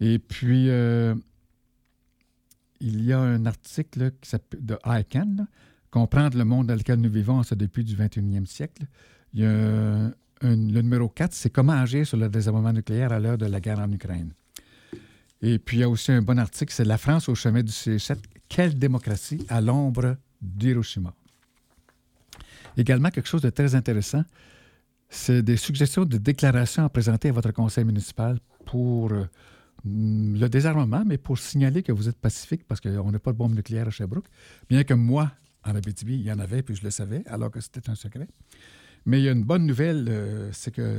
[0.01, 1.15] Et puis, euh,
[2.81, 5.47] il y a un article qui de ICANN,
[5.91, 8.85] Comprendre le monde dans lequel nous vivons en depuis du 21e siècle.
[9.33, 10.11] Il y a
[10.43, 13.79] le numéro 4, c'est Comment agir sur le désarmement nucléaire à l'heure de la guerre
[13.79, 14.33] en Ukraine.
[15.43, 17.73] Et puis, il y a aussi un bon article, c'est La France au chemin du
[17.73, 18.19] C7,
[18.49, 21.15] Quelle démocratie à l'ombre d'Hiroshima?
[22.77, 24.23] Également, quelque chose de très intéressant,
[25.09, 29.25] c'est des suggestions de déclarations à présenter à votre conseil municipal pour euh,
[29.85, 33.55] le désarmement, mais pour signaler que vous êtes pacifique parce qu'on n'a pas de bombe
[33.55, 34.27] nucléaire à Sherbrooke.
[34.69, 35.33] Bien que moi,
[35.65, 38.29] en Abitibi, il y en avait, puis je le savais, alors que c'était un secret.
[39.05, 40.99] Mais il y a une bonne nouvelle, euh, c'est que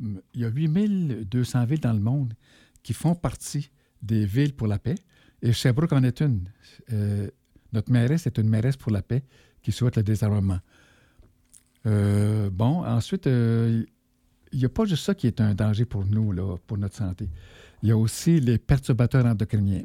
[0.00, 2.34] mm, y a 8200 villes dans le monde
[2.82, 3.70] qui font partie
[4.02, 4.96] des villes pour la paix,
[5.42, 6.48] et Sherbrooke en est une.
[6.92, 7.28] Euh,
[7.72, 9.22] notre mairesse est une mairesse pour la paix
[9.62, 10.58] qui souhaite le désarmement.
[11.86, 13.84] Euh, bon, ensuite, il euh,
[14.52, 17.28] n'y a pas juste ça qui est un danger pour nous, là, pour notre santé.
[17.82, 19.84] Il y a aussi les perturbateurs endocriniens.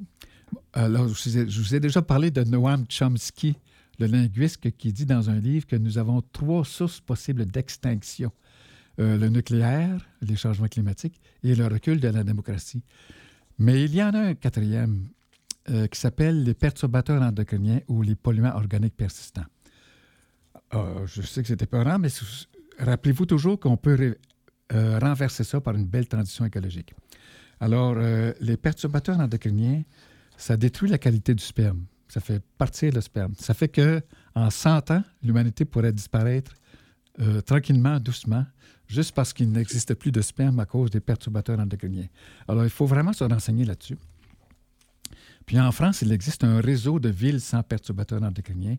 [0.74, 3.56] Alors, je vous ai déjà parlé de Noam Chomsky,
[4.00, 8.32] le linguiste, qui dit dans un livre que nous avons trois sources possibles d'extinction.
[9.00, 12.84] Le nucléaire, les changements climatiques et le recul de la démocratie.
[13.60, 15.08] Mais il y en a un quatrième
[15.66, 19.46] qui s'appelle les perturbateurs endocriniens ou les polluants organiques persistants.
[20.72, 22.10] Ah, je sais que c'était peurant, mais
[22.80, 24.16] rappelez-vous toujours qu'on peut
[24.74, 26.96] euh, renverser ça par une belle transition écologique.
[27.60, 29.84] Alors, euh, les perturbateurs endocriniens,
[30.36, 31.86] ça détruit la qualité du sperme.
[32.08, 33.34] Ça fait partir le sperme.
[33.38, 34.02] Ça fait que
[34.36, 36.54] en 100 ans, l'humanité pourrait disparaître
[37.20, 38.46] euh, tranquillement, doucement,
[38.88, 42.08] juste parce qu'il n'existe plus de sperme à cause des perturbateurs endocriniens.
[42.48, 43.98] Alors, il faut vraiment se renseigner là-dessus.
[45.46, 48.78] Puis en France, il existe un réseau de villes sans perturbateurs endocriniens.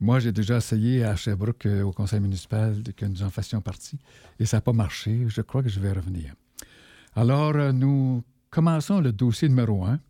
[0.00, 3.98] Moi, j'ai déjà essayé à Sherbrooke, euh, au conseil municipal, que nous en fassions partie,
[4.38, 5.26] et ça n'a pas marché.
[5.28, 6.34] Je crois que je vais revenir.
[7.14, 10.00] Alors, euh, nous commençons le dossier numéro un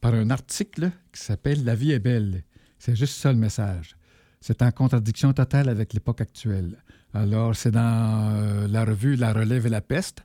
[0.00, 2.42] par un article qui s'appelle La vie est belle.
[2.78, 3.96] C'est juste ça le message.
[4.40, 6.76] C'est en contradiction totale avec l'époque actuelle.
[7.14, 10.24] Alors, c'est dans euh, la revue La Relève et la Peste.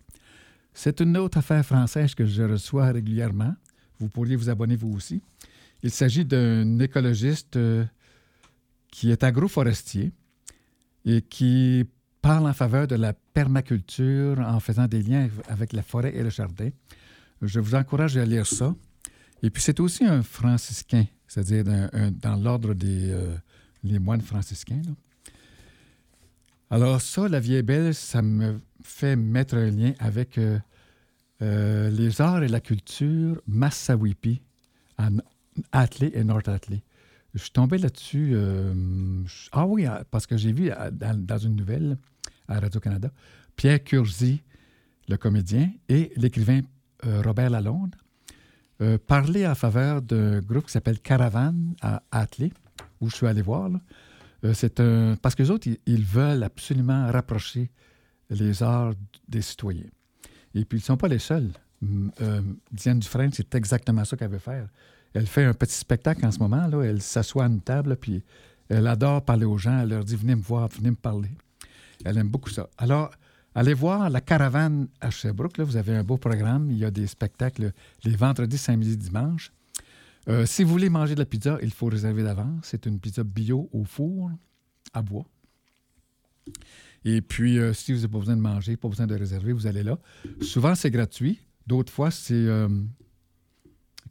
[0.74, 3.56] C'est une autre affaire française que je reçois régulièrement.
[4.00, 5.22] Vous pourriez vous abonner vous aussi.
[5.84, 7.58] Il s'agit d'un écologiste
[8.90, 10.12] qui est agroforestier
[11.06, 11.86] et qui
[12.22, 16.30] parle en faveur de la permaculture en faisant des liens avec la forêt et le
[16.30, 16.70] jardin.
[17.42, 18.74] Je vous encourage à lire ça.
[19.42, 24.82] Et puis c'est aussi un franciscain, c'est-à-dire dans, l'ordre des euh, moines franciscains.
[26.74, 30.58] Alors ça, la vieille belle, ça me fait mettre un lien avec euh,
[31.44, 34.42] euh, les arts et la culture Massawipi,
[34.98, 35.10] à
[35.72, 36.82] Atley et North Atley.
[37.36, 38.32] Je suis tombé là-dessus.
[38.34, 38.74] Euh,
[39.52, 41.96] ah oui, ah, parce que j'ai vu euh, dans, une nouvelle
[42.48, 43.12] à Radio-Canada,
[43.56, 44.42] Pierre Curzi,
[45.10, 46.62] le comédien, et l'écrivain
[47.04, 47.96] Robert Lalonde
[49.06, 52.52] parler en faveur d'un groupe qui s'appelle Caravane à Atley,
[53.00, 53.70] où je suis allé voir.
[54.52, 57.72] C'est un, parce que les autres, ils, veulent absolument rapprocher
[58.30, 58.94] les arts
[59.28, 59.90] des citoyens.
[60.54, 61.52] Et puis, ils ne sont pas les seuls.
[62.72, 64.68] Diane Dufresne, c'est exactement ça qu'elle veut faire.
[65.14, 66.68] Elle fait un petit spectacle en ce moment.
[66.68, 66.84] Là.
[66.84, 68.24] Elle s'assoit à une table, puis
[68.70, 69.80] elle adore parler aux gens.
[69.80, 71.32] Elle leur dit Venez me voir, venez me parler.
[72.04, 72.68] Elle aime beaucoup ça.
[72.78, 73.12] Alors,
[73.56, 75.60] allez voir la caravane à Sherbrooke.
[75.60, 76.72] Vous avez un beau programme.
[76.72, 77.72] Il y a des spectacles
[78.04, 79.52] les vendredis, samedis, dimanches.
[80.30, 82.64] Euh, si vous voulez manger de la pizza, il faut réserver d'avance.
[82.64, 84.32] C'est une pizza bio au four,
[84.94, 85.26] à bois.
[87.06, 89.68] Et puis, euh, si vous n'avez pas besoin de manger, pas besoin de réserver, vous
[89.68, 89.98] allez là.
[90.42, 91.40] Souvent, c'est gratuit.
[91.68, 92.70] D'autres fois, c'est euh,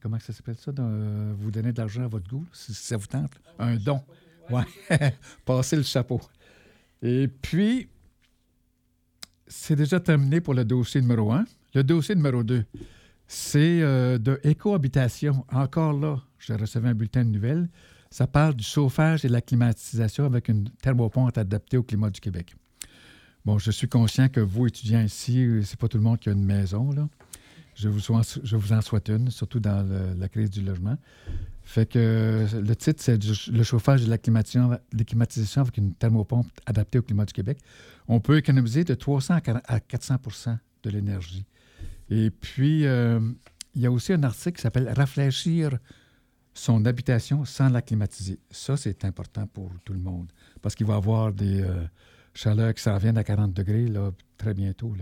[0.01, 0.73] comment ça s'appelle ça?
[0.73, 3.33] Vous donnez de l'argent à votre goût, si ça vous tente.
[3.59, 4.03] Un don.
[4.51, 4.63] Oui.
[5.45, 6.21] Passer le chapeau.
[7.01, 7.89] Et puis,
[9.47, 11.45] c'est déjà terminé pour le dossier numéro un.
[11.75, 12.65] Le dossier numéro deux,
[13.33, 15.47] c'est euh, de écohabitation.
[15.51, 17.67] Encore là, j'ai reçu un bulletin de nouvelles.
[18.11, 22.21] Ça parle du chauffage et de la climatisation avec une thermopompe adaptée au climat du
[22.21, 22.55] Québec.
[23.47, 26.33] Bon, je suis conscient que vous, étudiants ici, c'est pas tout le monde qui a
[26.33, 26.91] une maison.
[27.75, 29.83] Je vous, en, je souhaite une, surtout dans
[30.19, 30.99] la crise du logement.
[31.63, 33.19] Fait que le titre, c'est
[33.51, 37.59] le chauffage et la climatisation avec une thermopompe adaptée au climat du Québec.
[38.09, 41.47] On peut économiser de 300 à 400% de l'énergie.
[42.15, 43.21] Et puis, euh,
[43.75, 45.79] il y a aussi un article qui s'appelle Rafraîchir
[46.53, 48.39] son habitation sans la climatiser.
[48.51, 51.87] Ça, c'est important pour tout le monde parce qu'il va y avoir des euh,
[52.35, 54.95] chaleurs qui s'en viennent à 40 degrés là, très bientôt.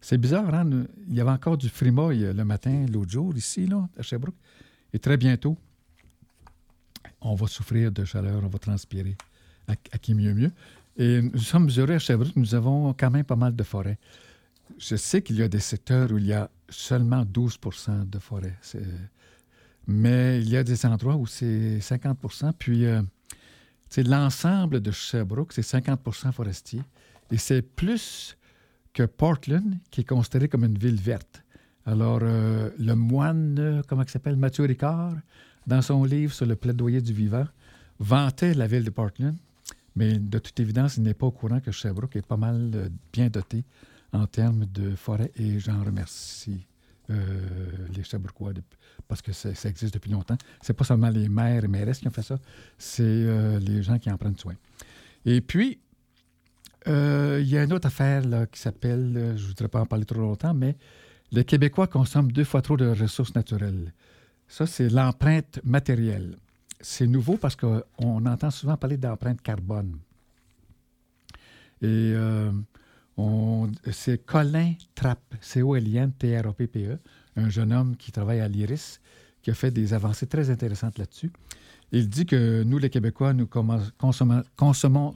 [0.00, 0.68] C'est bizarre, hein?
[1.08, 4.34] Il y avait encore du frimoy euh, le matin, l'autre jour, ici, là, à Sherbrooke.
[4.92, 5.56] Et très bientôt,
[7.20, 9.16] on va souffrir de chaleur, on va transpirer.
[9.68, 10.50] À, qui mieux mieux.
[10.96, 13.96] Et nous sommes heureux à Sherbrooke, nous avons quand même pas mal de forêts.
[14.78, 18.56] Je sais qu'il y a des secteurs où il y a seulement 12% de forêt.
[19.86, 22.18] Mais il y a des endroits où c'est 50
[22.58, 23.02] Puis, euh,
[23.98, 26.82] l'ensemble de Sherbrooke, c'est 50% forestier.
[27.30, 28.36] Et c'est plus
[28.92, 31.42] que Portland, qui est considéré comme une ville verte.
[31.84, 35.14] Alors, euh, le moine, euh, comment il s'appelle, Mathieu Ricard,
[35.66, 37.46] dans son livre sur le plaidoyer du vivant,
[37.98, 39.34] vantait la ville de Portland,
[39.96, 43.28] mais de toute évidence, il n'est pas au courant que Sherbrooke est pas mal bien
[43.28, 43.64] doté
[44.12, 46.66] en termes de forêt et j'en remercie
[47.94, 48.54] les Sherbrookeois
[49.08, 50.38] parce que ça, existe depuis longtemps.
[50.62, 52.38] C'est pas seulement les maires et mairesses qui ont fait ça,
[52.78, 54.54] c'est euh, les gens qui en prennent soin.
[55.26, 55.78] Et puis,
[56.88, 59.86] euh, il y a une autre affaire qui s'appelle, euh, je ne voudrais pas en
[59.86, 60.76] parler trop longtemps, mais
[61.30, 63.92] les Québécois consomment deux fois trop de ressources naturelles.
[64.48, 66.36] Ça, c'est l'empreinte matérielle.
[66.80, 69.98] C'est nouveau parce qu'on entend souvent parler d'empreinte carbone.
[71.82, 72.14] Et
[73.90, 76.98] c'est Colin Trapp, C-O-L-I-N-T-R-O-P-P-E,
[77.36, 79.00] un jeune homme qui travaille à l'IRIS,
[79.42, 81.30] qui a fait des avancées très intéressantes là-dessus.
[81.90, 85.14] Il dit que nous, les Québécois, nous consommons,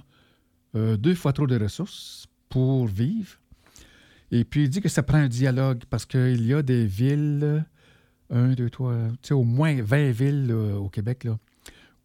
[0.74, 3.38] euh, deux fois trop de ressources pour vivre.
[4.30, 7.64] Et puis, il dit que ça prend un dialogue parce qu'il y a des villes,
[8.28, 11.28] un, deux, trois, tu sais, au moins 20 villes au Québec,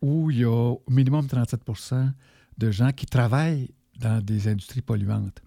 [0.01, 2.11] où il y a au minimum 37%
[2.57, 5.41] de gens qui travaillent dans des industries polluantes.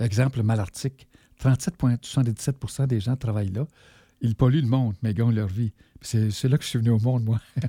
[0.00, 1.06] Exemple, Malartic,
[1.42, 3.66] 37,77 des gens travaillent là
[4.24, 5.72] ils polluent le monde, mais ils gagnent leur vie.
[6.00, 7.40] C'est là que je suis venu au monde, moi.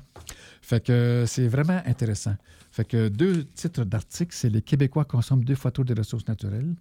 [0.62, 2.36] fait que c'est vraiment intéressant.
[2.72, 6.76] Fait que deux titres d'articles, c'est Les Québécois consomment deux fois trop de ressources naturelles.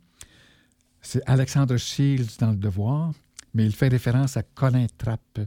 [1.00, 3.12] C'est Alexandre Shields dans Le Devoir,
[3.52, 5.40] mais il fait référence à Colin Trapp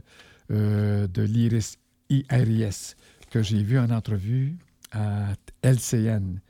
[0.50, 1.78] euh, de l'IRIS
[2.10, 2.96] IRIS,
[3.30, 4.56] que j'ai vu en entrevue
[4.92, 6.40] à LCN.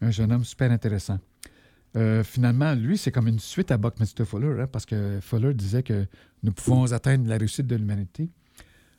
[0.00, 1.18] Un jeune homme super intéressant.
[1.96, 5.82] Euh, finalement, lui, c'est comme une suite à Buckminster Fuller, hein, parce que Fuller disait
[5.82, 6.06] que
[6.42, 8.30] nous pouvons atteindre la réussite de l'humanité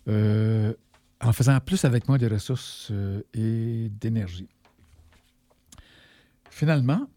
[0.07, 0.73] euh,
[1.21, 4.47] en faisant plus avec moins de ressources euh, et d'énergie.
[6.49, 7.09] Finalement,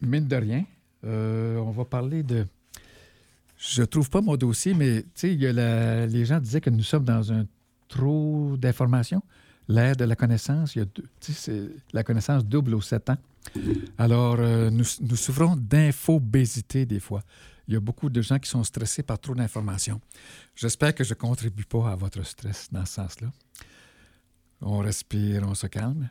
[0.00, 0.64] mine de rien,
[1.04, 2.46] on va parler de.
[3.56, 7.04] Je trouve pas mon dossier, mais il y a les gens disaient que nous sommes
[7.04, 7.46] dans un
[7.86, 9.22] trou d'informations.
[9.68, 13.18] L'ère de la connaissance, il y a la connaissance double aux sept ans.
[13.98, 17.22] Alors, euh, nous, souffrons d'infobésité des fois.
[17.66, 20.00] Il y a beaucoup de gens qui sont stressés par trop d'informations.
[20.54, 23.32] J'espère que je ne contribue pas à votre stress dans ce sens-là.
[24.60, 26.08] On respire, on se calme.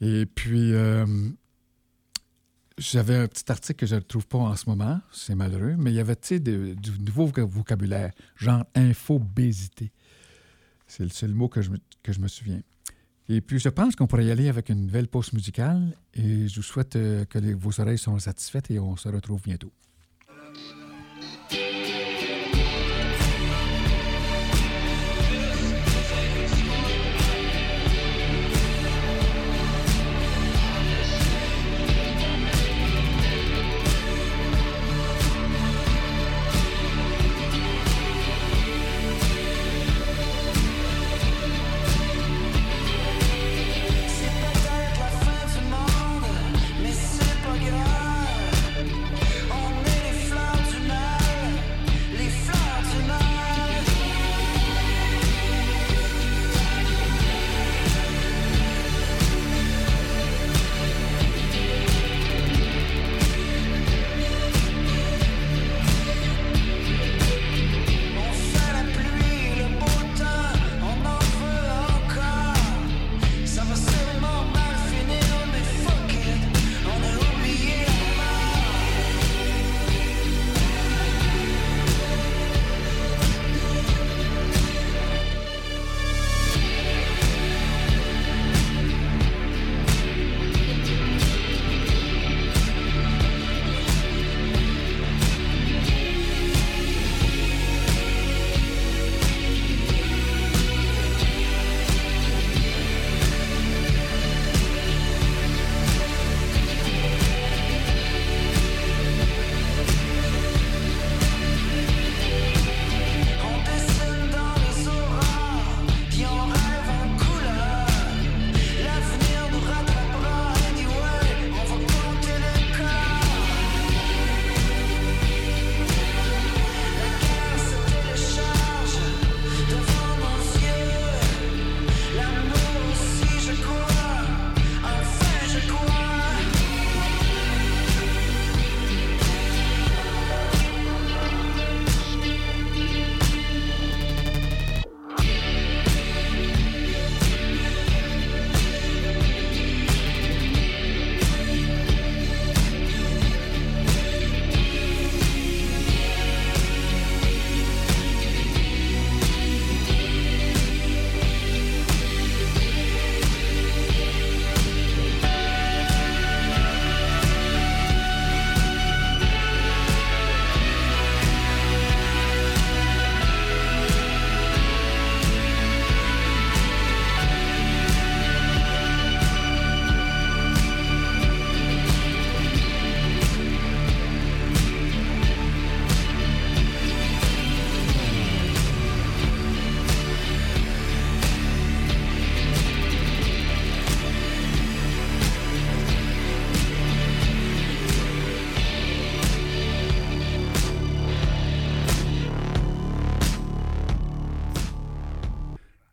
[0.00, 1.06] Et puis, euh,
[2.78, 5.92] j'avais un petit article que je ne trouve pas en ce moment, c'est malheureux, mais
[5.92, 9.92] il y avait du nouveau vocabulaire, genre infobésité.
[10.86, 12.62] C'est le seul mot que je me souviens.
[13.32, 15.94] Et puis, je pense qu'on pourrait y aller avec une nouvelle pause musicale.
[16.14, 19.72] Et je vous souhaite euh, que vos oreilles soient satisfaites et on se retrouve bientôt.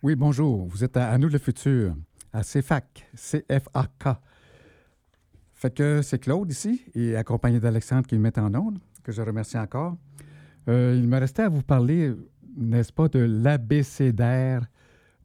[0.08, 0.66] Oui, bonjour.
[0.68, 1.94] Vous êtes à, nous le futur,
[2.32, 4.08] à CFAC, C-F-A-K.
[5.54, 9.22] Fait que c'est Claude ici, et accompagné d'Alexandre qui me met en onde, que je
[9.22, 9.98] remercie encore.
[10.70, 12.14] Euh, il me restait à vous parler,
[12.56, 14.66] n'est-ce pas, de l'abécédaire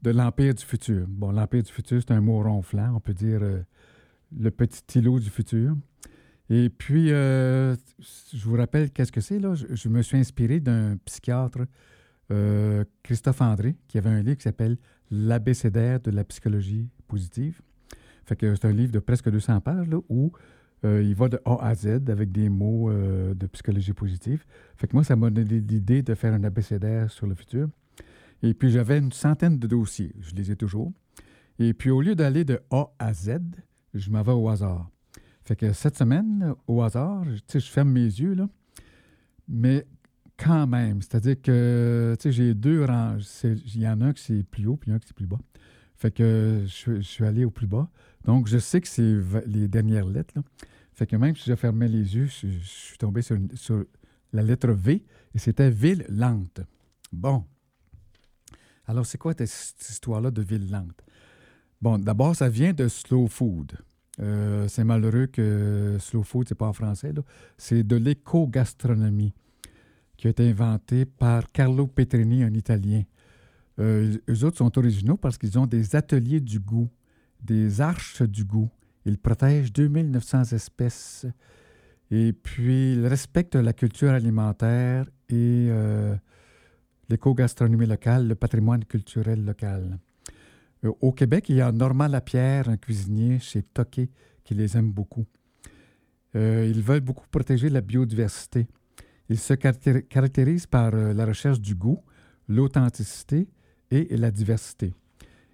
[0.01, 1.05] de l'Empire du futur.
[1.07, 3.61] Bon, l'Empire du futur, c'est un mot ronflant, on peut dire euh,
[4.37, 5.77] le petit îlot du futur.
[6.49, 7.73] Et puis, euh,
[8.33, 9.53] je vous rappelle qu'est-ce que c'est, là?
[9.55, 11.59] Je, me suis inspiré d'un psychiatre,
[12.31, 14.77] euh, Christophe André, qui avait un livre qui s'appelle
[15.11, 17.61] L'abécédaire de la psychologie positive.
[18.25, 20.31] Fait que c'est un livre de presque 200 pages, où
[20.83, 24.43] il va de A à Z avec des mots de psychologie positive.
[24.75, 27.69] Fait que moi, ça m'a donné l'idée de faire un abécédaire sur le futur.
[28.41, 30.13] Et puis, j'avais une centaine de dossiers.
[30.19, 30.91] Je les ai toujours.
[31.59, 33.39] Et puis, au lieu d'aller de A à Z,
[33.93, 34.89] je m'en vais au hasard.
[35.43, 38.47] Fait que cette semaine, au hasard, je ferme mes yeux, là.
[39.47, 39.85] Mais
[40.37, 43.17] quand même, c'est-à-dire que, j'ai deux rangs.
[43.43, 45.39] Il y en a un qui c'est plus haut, puis un qui c'est plus bas.
[45.95, 47.89] Fait que je, suis allé au plus bas.
[48.25, 50.33] Donc, je sais que c'est les dernières lettres.
[50.93, 53.85] Fait que même si je fermais les yeux, je, suis tombé sur, sur,
[54.33, 55.03] la lettre V,
[55.35, 56.61] et c'était ville lente.
[57.11, 57.45] Bon.
[58.87, 61.03] Alors, c'est quoi cette histoire-là de ville lente?
[61.81, 63.73] Bon, d'abord, ça vient de slow food.
[64.19, 67.13] Euh, c'est malheureux que slow food, c'est pas en français.
[67.57, 69.33] C'est de l'éco-gastronomie
[70.23, 73.03] qui a été inventée par Carlo Petrini, un Italien.
[73.77, 76.89] Euh, eux autres sont originaux parce qu'ils ont des ateliers du goût,
[77.41, 78.69] des arches du goût.
[79.05, 81.25] Ils protègent 2900 espèces.
[82.09, 86.15] Et puis, ils respectent la culture alimentaire et euh,
[87.09, 89.99] l'éco-gastronomie locale, le patrimoine culturel local.
[90.85, 94.09] Euh, au Québec, il y a Normand Lapierre, un cuisinier chez Toqué,
[94.45, 95.25] qui les aime beaucoup.
[96.37, 98.67] Euh, ils veulent beaucoup protéger la biodiversité.
[99.33, 102.03] Ils se caractérisent par euh, la recherche du goût,
[102.47, 103.49] l'authenticité
[103.89, 104.93] et la diversité.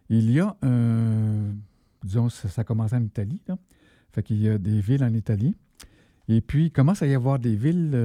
[0.09, 1.55] Il y a un.
[2.03, 3.57] Disons, ça, ça commence en Italie, là.
[4.11, 5.55] Fait qu'il y a des villes en Italie.
[6.27, 7.97] Et puis, il commence à y avoir des villes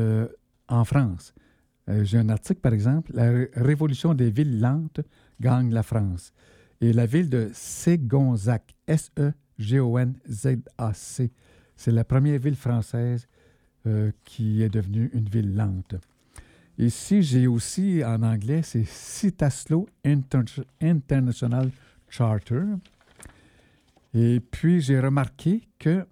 [0.69, 1.35] en France.
[1.89, 5.01] J'ai un article, par exemple, La révolution des villes lentes
[5.41, 6.33] gagne la France
[6.81, 9.33] et la ville de Ségonzac, S-E-G-O-N-Z-A-C.
[11.77, 13.27] C'est la première ville française
[13.87, 15.97] euh, qui est devenue une ville lente.
[16.79, 19.87] Ici, j'ai aussi en anglais, c'est Citaslo
[20.81, 21.71] International
[22.09, 22.63] Charter.
[24.15, 26.07] Et puis, j'ai remarqué que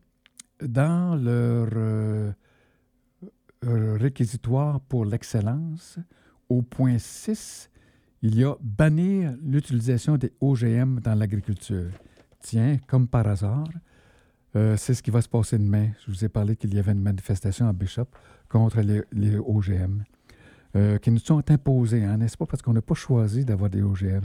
[0.61, 2.33] dans leur euh,
[3.65, 5.99] réquisitoire pour l'excellence,
[6.49, 7.71] au point 6,
[8.23, 11.91] il y a bannir l'utilisation des OGM dans l'agriculture.
[12.41, 13.69] Tiens, comme par hasard,
[14.55, 15.89] euh, c'est ce qui va se passer demain.
[16.05, 18.07] Je vous ai parlé qu'il y avait une manifestation à Bishop
[18.49, 20.05] contre les, OGM
[20.77, 22.47] euh, qui nous sont imposés, hein, n'est-ce pas?
[22.47, 24.23] Parce qu'on n'a pas choisi d'avoir des OGM.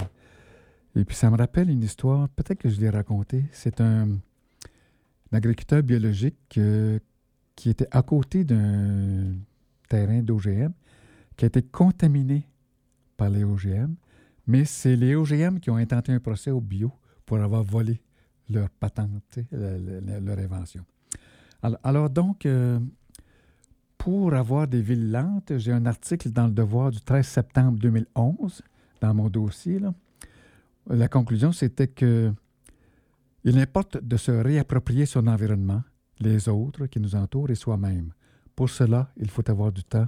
[0.96, 3.46] Et puis ça me rappelle une histoire, peut-être que je l'ai racontée.
[3.52, 4.20] C'est un,
[5.32, 7.00] agriculteur biologique euh,
[7.56, 9.34] qui était à côté d'un
[9.90, 10.72] terrain d'OGM
[11.36, 12.48] qui a été contaminé
[13.16, 13.96] par les OGM,
[14.48, 16.92] mais c'est les OGM qui ont intenté un procès au bio
[17.26, 18.02] pour avoir volé
[18.50, 20.86] leur patente, leur invention.
[21.84, 22.80] Alors, donc, euh,
[23.98, 28.62] pour avoir des villes lentes, j'ai un article dans le Devoir du 13 septembre 2011,
[29.02, 29.80] dans mon dossier.
[30.90, 32.32] La conclusion, c'était que
[33.44, 35.82] il importe de se réapproprier son environnement,
[36.20, 38.12] les autres qui nous entourent et soi-même.
[38.56, 40.08] Pour cela, il faut avoir du temps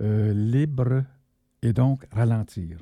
[0.00, 1.04] euh, libre
[1.62, 2.78] et donc ralentir.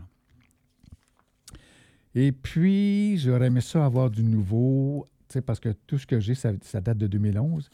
[2.18, 5.06] Et puis, j'aurais aimé ça avoir du nouveau,
[5.44, 7.68] parce que tout ce que j'ai, ça, date de 2011.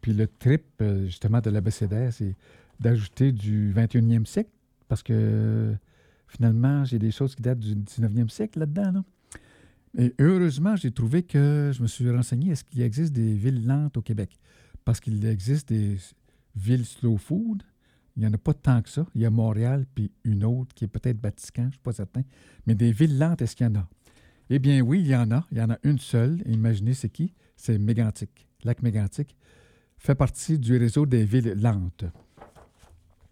[0.00, 2.34] Puis le trip, euh, justement, de l'abécédaire, c'est
[2.80, 4.50] d'ajouter du 21e siècle,
[4.88, 5.72] parce que
[6.26, 9.04] finalement, j'ai des choses qui datent du 19e siècle là-dedans.
[9.96, 13.96] Et heureusement, j'ai trouvé que je me suis renseigné, est-ce qu'il existe des villes lentes
[13.96, 14.36] au Québec?
[14.84, 15.98] Parce qu'il existe des
[16.56, 17.62] villes slow food,
[18.16, 19.06] il n'y en a pas tant que ça.
[19.14, 21.92] Il y a Montréal, puis une autre qui est peut-être Vatican, je ne suis pas
[21.92, 22.22] certain.
[22.66, 23.88] Mais des villes lentes, est-ce qu'il y en a?
[24.50, 25.46] Eh bien oui, il y en a.
[25.50, 26.42] Il y en a une seule.
[26.46, 27.34] Imaginez c'est qui?
[27.56, 28.46] C'est Mégantic.
[28.62, 29.36] Lac Mégantic
[29.98, 32.04] fait partie du réseau des villes lentes.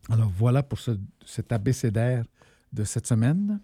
[0.09, 2.25] Alors voilà pour cet abécédaire
[2.73, 3.61] de cette semaine.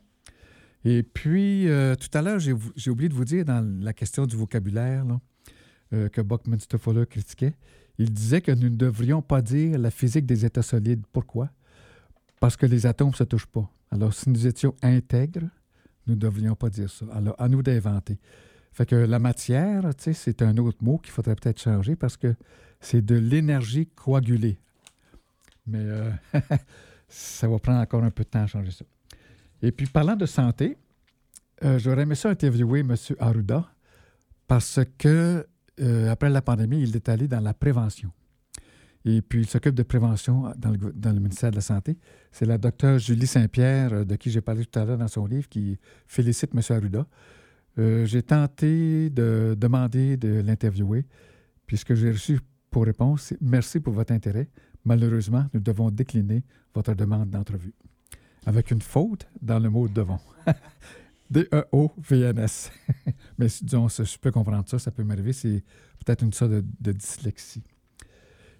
[0.84, 2.52] Et puis, euh, tout à l'heure, j'ai
[2.90, 5.04] oublié de vous dire dans la question du vocabulaire
[5.92, 7.54] euh, que Buckminster Fuller critiquait,
[7.98, 11.02] il disait que nous ne devrions pas dire la physique des états solides.
[11.12, 11.50] Pourquoi?
[12.40, 13.68] Parce que les atomes ne se touchent pas.
[13.90, 15.48] Alors, si nous étions intègres,
[16.06, 17.06] nous ne devrions pas dire ça.
[17.12, 18.18] Alors, à nous d'inventer.
[18.72, 22.34] Fait que la matière, c'est un autre mot qu'il faudrait peut-être changer parce que
[22.80, 24.58] c'est de l'énergie coagulée.
[25.66, 26.10] Mais euh,
[27.08, 28.84] ça va prendre encore un peu de temps à changer ça.
[29.62, 30.76] Et puis, parlant de santé,
[31.64, 32.94] euh, j'aurais aimé ça interviewer M.
[33.18, 33.68] Arruda
[34.46, 35.46] parce que,
[35.80, 38.10] euh, après la pandémie, il est allé dans la prévention.
[39.04, 41.96] Et puis, il s'occupe de prévention dans le, ministère de la Santé.
[42.32, 45.26] C'est la docteure Julie Saint-Pierre, euh, de qui j'ai parlé tout à l'heure dans son
[45.26, 46.60] livre, qui félicite M.
[46.70, 47.06] Arruda.
[47.78, 51.06] Euh, j'ai tenté de demander de l'interviewer,
[51.66, 54.50] puisque j'ai reçu pour réponse Merci pour votre intérêt.
[54.84, 57.74] Malheureusement, nous devons décliner votre demande d'entrevue.
[58.46, 60.20] Avec une faute dans le mot devons.
[61.30, 62.70] D-E-O-V-N-S.
[63.38, 65.32] Mais disons, je peux comprendre ça, ça peut m'arriver.
[65.32, 65.62] C'est
[66.04, 67.62] peut-être une sorte de, dyslexie.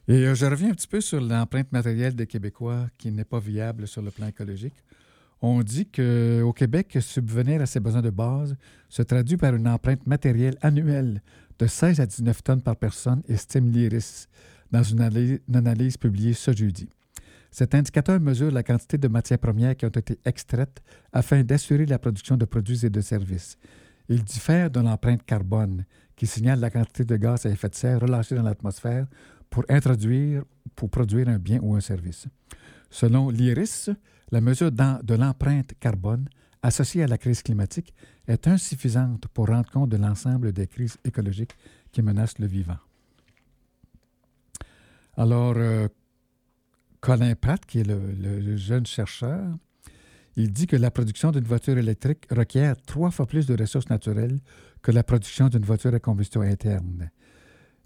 [0.07, 3.41] Et euh, je reviens un petit peu sur l'empreinte matérielle des Québécois qui n'est pas
[3.41, 4.75] viable sur le plan écologique.
[5.41, 8.57] On dit qu'au Québec, subvenir à ses besoins de base
[8.89, 11.23] se traduit par une empreinte matérielle annuelle
[11.59, 14.29] de 16 à 19 tonnes par personne, estime l'IRIS,
[14.73, 16.89] dans une analyse, une analyse publiée ce jeudi.
[17.51, 20.82] Cet indicateur mesure la quantité de matières premières qui ont été extraites
[21.12, 23.57] afin d'assurer la production de produits et de services.
[24.09, 25.84] Il diffère de l'empreinte carbone,
[26.16, 29.07] qui signale la quantité de gaz à effet de serre relâchée dans l'atmosphère
[29.51, 30.44] pour introduire,
[30.74, 32.26] pour produire un bien ou un service.
[32.90, 33.90] Selon l'IRIS,
[34.30, 36.28] la mesure de l'empreinte carbone
[36.62, 37.94] associée à la crise climatique
[38.26, 41.57] est insuffisante pour rendre compte de l'ensemble des crises écologiques
[41.92, 42.78] qui menacent le vivant.
[45.16, 45.88] Alors, euh,
[47.01, 49.46] Colin Pratt, qui est le, jeune chercheur,
[50.36, 54.38] il dit que la production d'une voiture électrique requiert trois fois plus de ressources naturelles
[54.82, 57.11] que la production d'une voiture à combustion interne.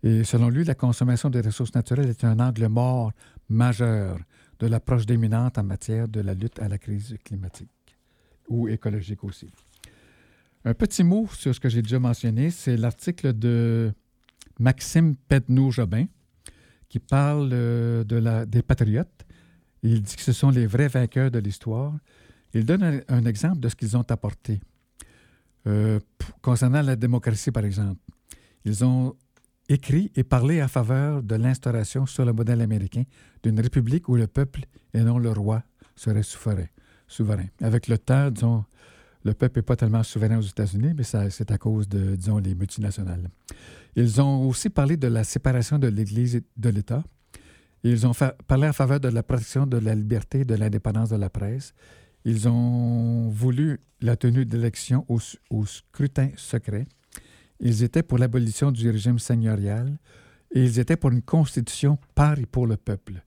[0.02, 3.12] Et selon lui, la consommation des ressources naturelles est un angle mort
[3.48, 4.18] majeur
[4.58, 7.70] de l'approche dominante en matière de la lutte à la crise climatique
[8.48, 9.50] ou écologique aussi.
[10.64, 13.92] Un petit mot sur ce que j'ai déjà mentionné, c'est l'article de
[14.58, 16.06] Maxime Pedneau-Jobin
[16.93, 19.24] qui parle euh, de la, des patriotes.
[19.82, 21.95] Il dit que ce sont les vrais vainqueurs de l'histoire.
[22.53, 24.61] Il donne un, exemple de ce qu'ils ont apporté.
[25.66, 25.99] Euh,
[26.43, 27.99] concernant la démocratie, par exemple,
[28.66, 29.16] ils ont
[29.70, 33.05] écrit et parlé en faveur de l'instauration sur le modèle américain
[33.43, 34.61] d'une république où le peuple
[34.93, 35.62] et non le roi
[35.97, 36.66] serait souverain.
[37.09, 37.47] souverain.
[37.62, 38.66] Avec le temps, disons,
[39.25, 42.55] le peuple n'est pas tellement souverain aux États-Unis, mais c'est à cause de, disons, les
[42.55, 43.29] multinationales.
[43.95, 47.05] Ils ont aussi parlé de la séparation de l'Église et de l'État.
[47.85, 48.12] Ils ont
[48.47, 51.75] parlé en faveur de la protection de la liberté et de l'indépendance de la presse.
[52.25, 55.18] Ils ont voulu la tenue d'élections au,
[55.51, 56.87] au, scrutin secret.
[57.61, 59.99] Ils étaient pour l'abolition du régime seigneurial
[60.55, 63.23] et ils étaient pour une constitution par et pour le peuple.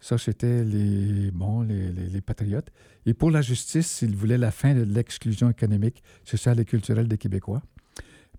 [0.00, 2.70] Ça, c'était les, bon, les, les, patriotes.
[3.04, 7.18] Et pour la justice, ils voulaient la fin de l'exclusion économique, sociale et culturelle des
[7.18, 7.62] Québécois,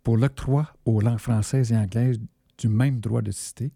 [0.03, 2.20] pour l'octroi aux langues françaises et anglaises
[2.57, 3.72] du même droit de cité,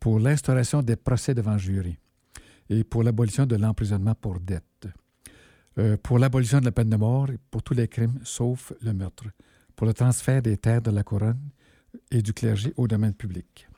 [0.00, 1.98] pour l'instauration des procès devant jury
[2.70, 4.88] et pour l'abolition de l'emprisonnement pour dette,
[5.78, 9.24] euh, pour l'abolition de la peine de mort pour tous les crimes sauf le meurtre,
[9.76, 11.40] pour le transfert des terres de la couronne
[12.10, 13.68] et du clergé au domaine public.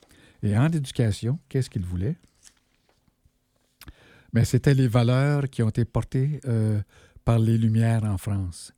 [0.43, 2.17] Et en éducation, qu'est-ce qu'ils voulaient?
[4.33, 6.81] Mais c'était les valeurs qui ont été portées euh,
[7.25, 8.73] par les Lumières en France.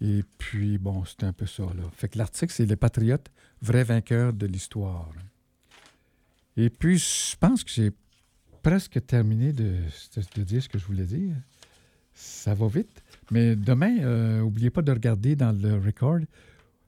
[0.00, 1.62] Et puis, bon, c'était un peu ça.
[1.62, 1.82] Là.
[1.96, 3.30] Fait que l'article, c'est Les Patriotes,
[3.62, 5.10] vrais vainqueurs de l'histoire.
[6.56, 7.92] Et puis, je pense que j'ai
[8.62, 9.76] presque terminé de,
[10.38, 11.34] dire ce que je voulais dire.
[12.12, 13.02] Ça va vite.
[13.30, 16.20] Mais demain, n'oubliez euh, pas de regarder dans le record.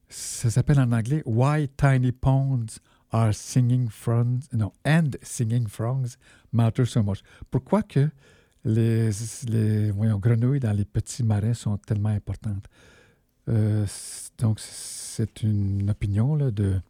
[0.08, 2.66] Ça s'appelle en anglais Why Tiny Ponds
[3.12, 6.16] are singing frogs, non, and singing frogs
[6.52, 7.22] matter so much.
[7.50, 8.10] Pourquoi que
[8.64, 9.10] les,
[9.48, 12.66] les voyons, grenouilles dans les petits marais sont tellement importantes?
[13.48, 13.86] Euh,
[14.38, 16.80] donc, c'est une opinion là, de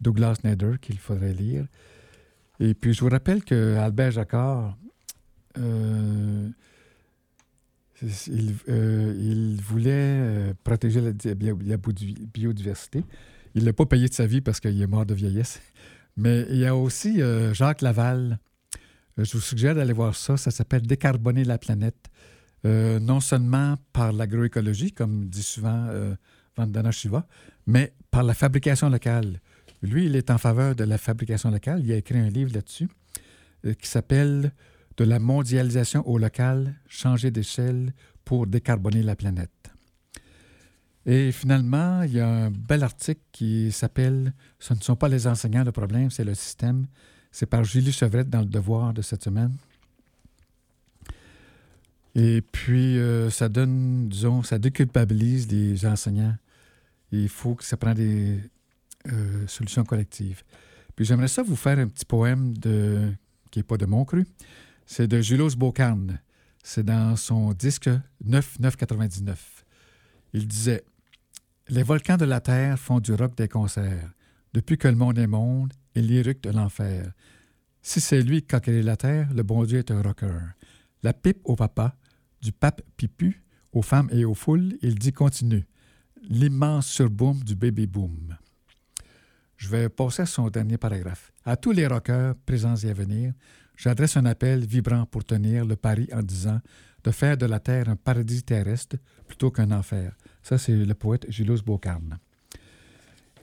[0.00, 1.66] Douglas Nader qu'il faudrait lire.
[2.60, 4.76] Et puis, je vous rappelle que Albert Jacquard,
[5.58, 6.48] euh,
[8.02, 11.76] euh, il, voulait protéger la
[12.32, 13.04] biodiversité.
[13.54, 15.60] Il l'a pas payé de sa vie parce qu'il est mort de vieillesse.
[16.16, 18.38] Mais il y a aussi euh, Jacques Laval.
[19.18, 20.36] Euh, je vous suggère d'aller voir ça.
[20.36, 22.08] Ça s'appelle Décarboner la planète.
[22.66, 25.88] Euh, non seulement par l'agroécologie, comme dit souvent
[26.56, 27.26] Vandana Shiva,
[27.66, 29.40] mais par la fabrication locale.
[29.82, 31.80] Lui, il est en faveur de la fabrication locale.
[31.84, 32.88] Il a écrit un livre là-dessus
[33.62, 34.52] qui s'appelle
[34.96, 37.92] De la mondialisation au local, changer d'échelle
[38.24, 39.53] pour décarboner la planète.
[41.06, 45.26] Et finalement, il y a un bel article qui s'appelle Ce ne sont pas les
[45.26, 46.86] enseignants le problème, c'est le système.
[47.30, 49.54] C'est par Julie Chevrette dans le Devoir de cette semaine.
[52.14, 56.36] Et puis, euh, ça donne, disons, ça déculpabilise les enseignants.
[57.10, 58.38] il faut que ça prenne des
[59.12, 60.42] euh, solutions collectives.
[60.94, 63.12] Puis j'aimerais ça vous faire un petit poème de,
[63.50, 64.26] qui n'est pas de mon cru.
[64.86, 66.20] C'est de Julos Bocarne.
[66.62, 67.90] C'est dans son disque
[68.24, 69.64] 9999.
[70.32, 70.84] Il disait
[71.70, 74.12] Les volcans de la Terre font du rock des concerts.
[74.52, 77.10] Depuis que le monde est monde, il lyrique de l'enfer.
[77.80, 80.40] Si c'est lui qui a créé la Terre, le bon Dieu est un rocker.
[81.02, 81.96] La pipe au papa,
[82.42, 83.42] du pape pipu,
[83.72, 85.64] aux femmes et aux foules, il dit continue.
[86.28, 88.36] L'immense surboom du baby boom.
[89.56, 91.32] Je vais passer à son dernier paragraphe.
[91.46, 93.32] À tous les rockers présents et à venir,
[93.74, 96.60] j'adresse un appel vibrant pour tenir le pari en disant
[97.04, 98.96] de faire de la Terre un paradis terrestre
[99.26, 100.14] plutôt qu'un enfer.
[100.44, 102.18] Ça, c'est le poète Gilles Beaucarne.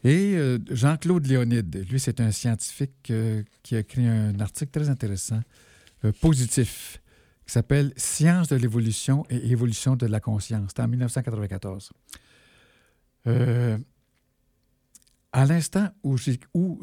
[0.04, 4.90] Et euh, Jean-Claude Léonide, lui, c'est un scientifique euh, qui a écrit un article très
[4.90, 5.42] intéressant,
[6.06, 7.02] euh, positif,
[7.46, 10.70] qui s'appelle Science de l'évolution et évolution de la conscience.
[10.70, 11.92] C'était en 1994.
[15.34, 16.18] à l'instant où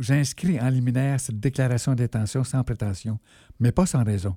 [0.00, 3.20] j'inscris en liminaire cette déclaration d'intention sans prétention,
[3.60, 4.36] mais pas sans raison,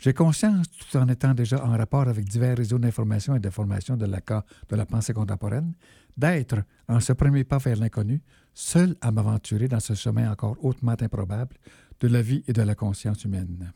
[0.00, 4.06] j'ai conscience, tout en étant déjà en rapport avec divers réseaux d'information et d'information de
[4.06, 5.74] la de la pensée contemporaine,
[6.16, 8.22] d'être, en ce premier pas vers l'inconnu,
[8.54, 11.54] seul à m'aventurer dans ce chemin encore hautement improbable
[12.00, 13.72] de la vie et de la conscience humaine.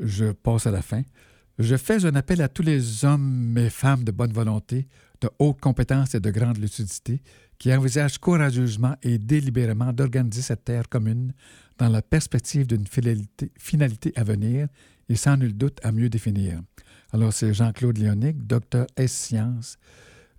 [0.00, 1.02] Je passe à la fin.
[1.58, 4.88] Je fais un appel à tous les hommes et femmes de bonne volonté,
[5.20, 7.22] de haute compétence et de grande lucidité
[7.58, 11.32] qui envisagent courageusement et délibérément d'organiser cette terre commune
[11.78, 14.68] dans la perspective d'une finalité, à venir
[15.08, 16.60] et sans nul doute à mieux définir.
[17.12, 19.78] Alors, c'est Jean-Claude Léonic, docteur S-Sciences,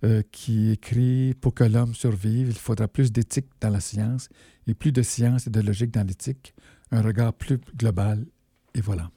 [0.04, 4.28] euh, qui écrit Pour que l'homme survive, il faudra plus d'éthique dans la science
[4.66, 6.54] et plus de science et de logique dans l'éthique,
[6.90, 8.26] un regard plus global,
[8.74, 9.10] et voilà.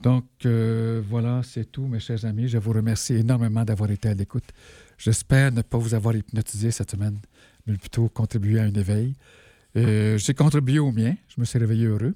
[0.00, 2.48] Donc, euh, voilà, c'est tout, mes chers amis.
[2.48, 4.48] Je vous remercie énormément d'avoir été à l'écoute.
[4.98, 7.18] J'espère ne pas vous avoir hypnotisé cette semaine,
[7.66, 9.14] mais plutôt contribuer à un éveil.
[9.76, 11.14] Euh, j'ai contribué au mien.
[11.28, 12.14] Je me suis réveillé heureux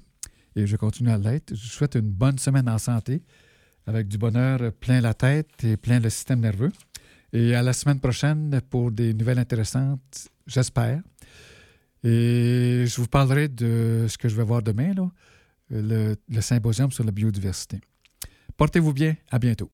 [0.55, 1.55] et je continue à l'être.
[1.55, 3.23] Je vous souhaite une bonne semaine en santé,
[3.85, 6.71] avec du bonheur plein la tête et plein le système nerveux.
[7.33, 11.01] Et à la semaine prochaine pour des nouvelles intéressantes, j'espère.
[12.03, 15.09] Et je vous parlerai de ce que je vais voir demain, là,
[15.69, 17.81] le, le symposium sur la biodiversité.
[18.55, 19.15] Portez-vous bien.
[19.29, 19.65] À bientôt.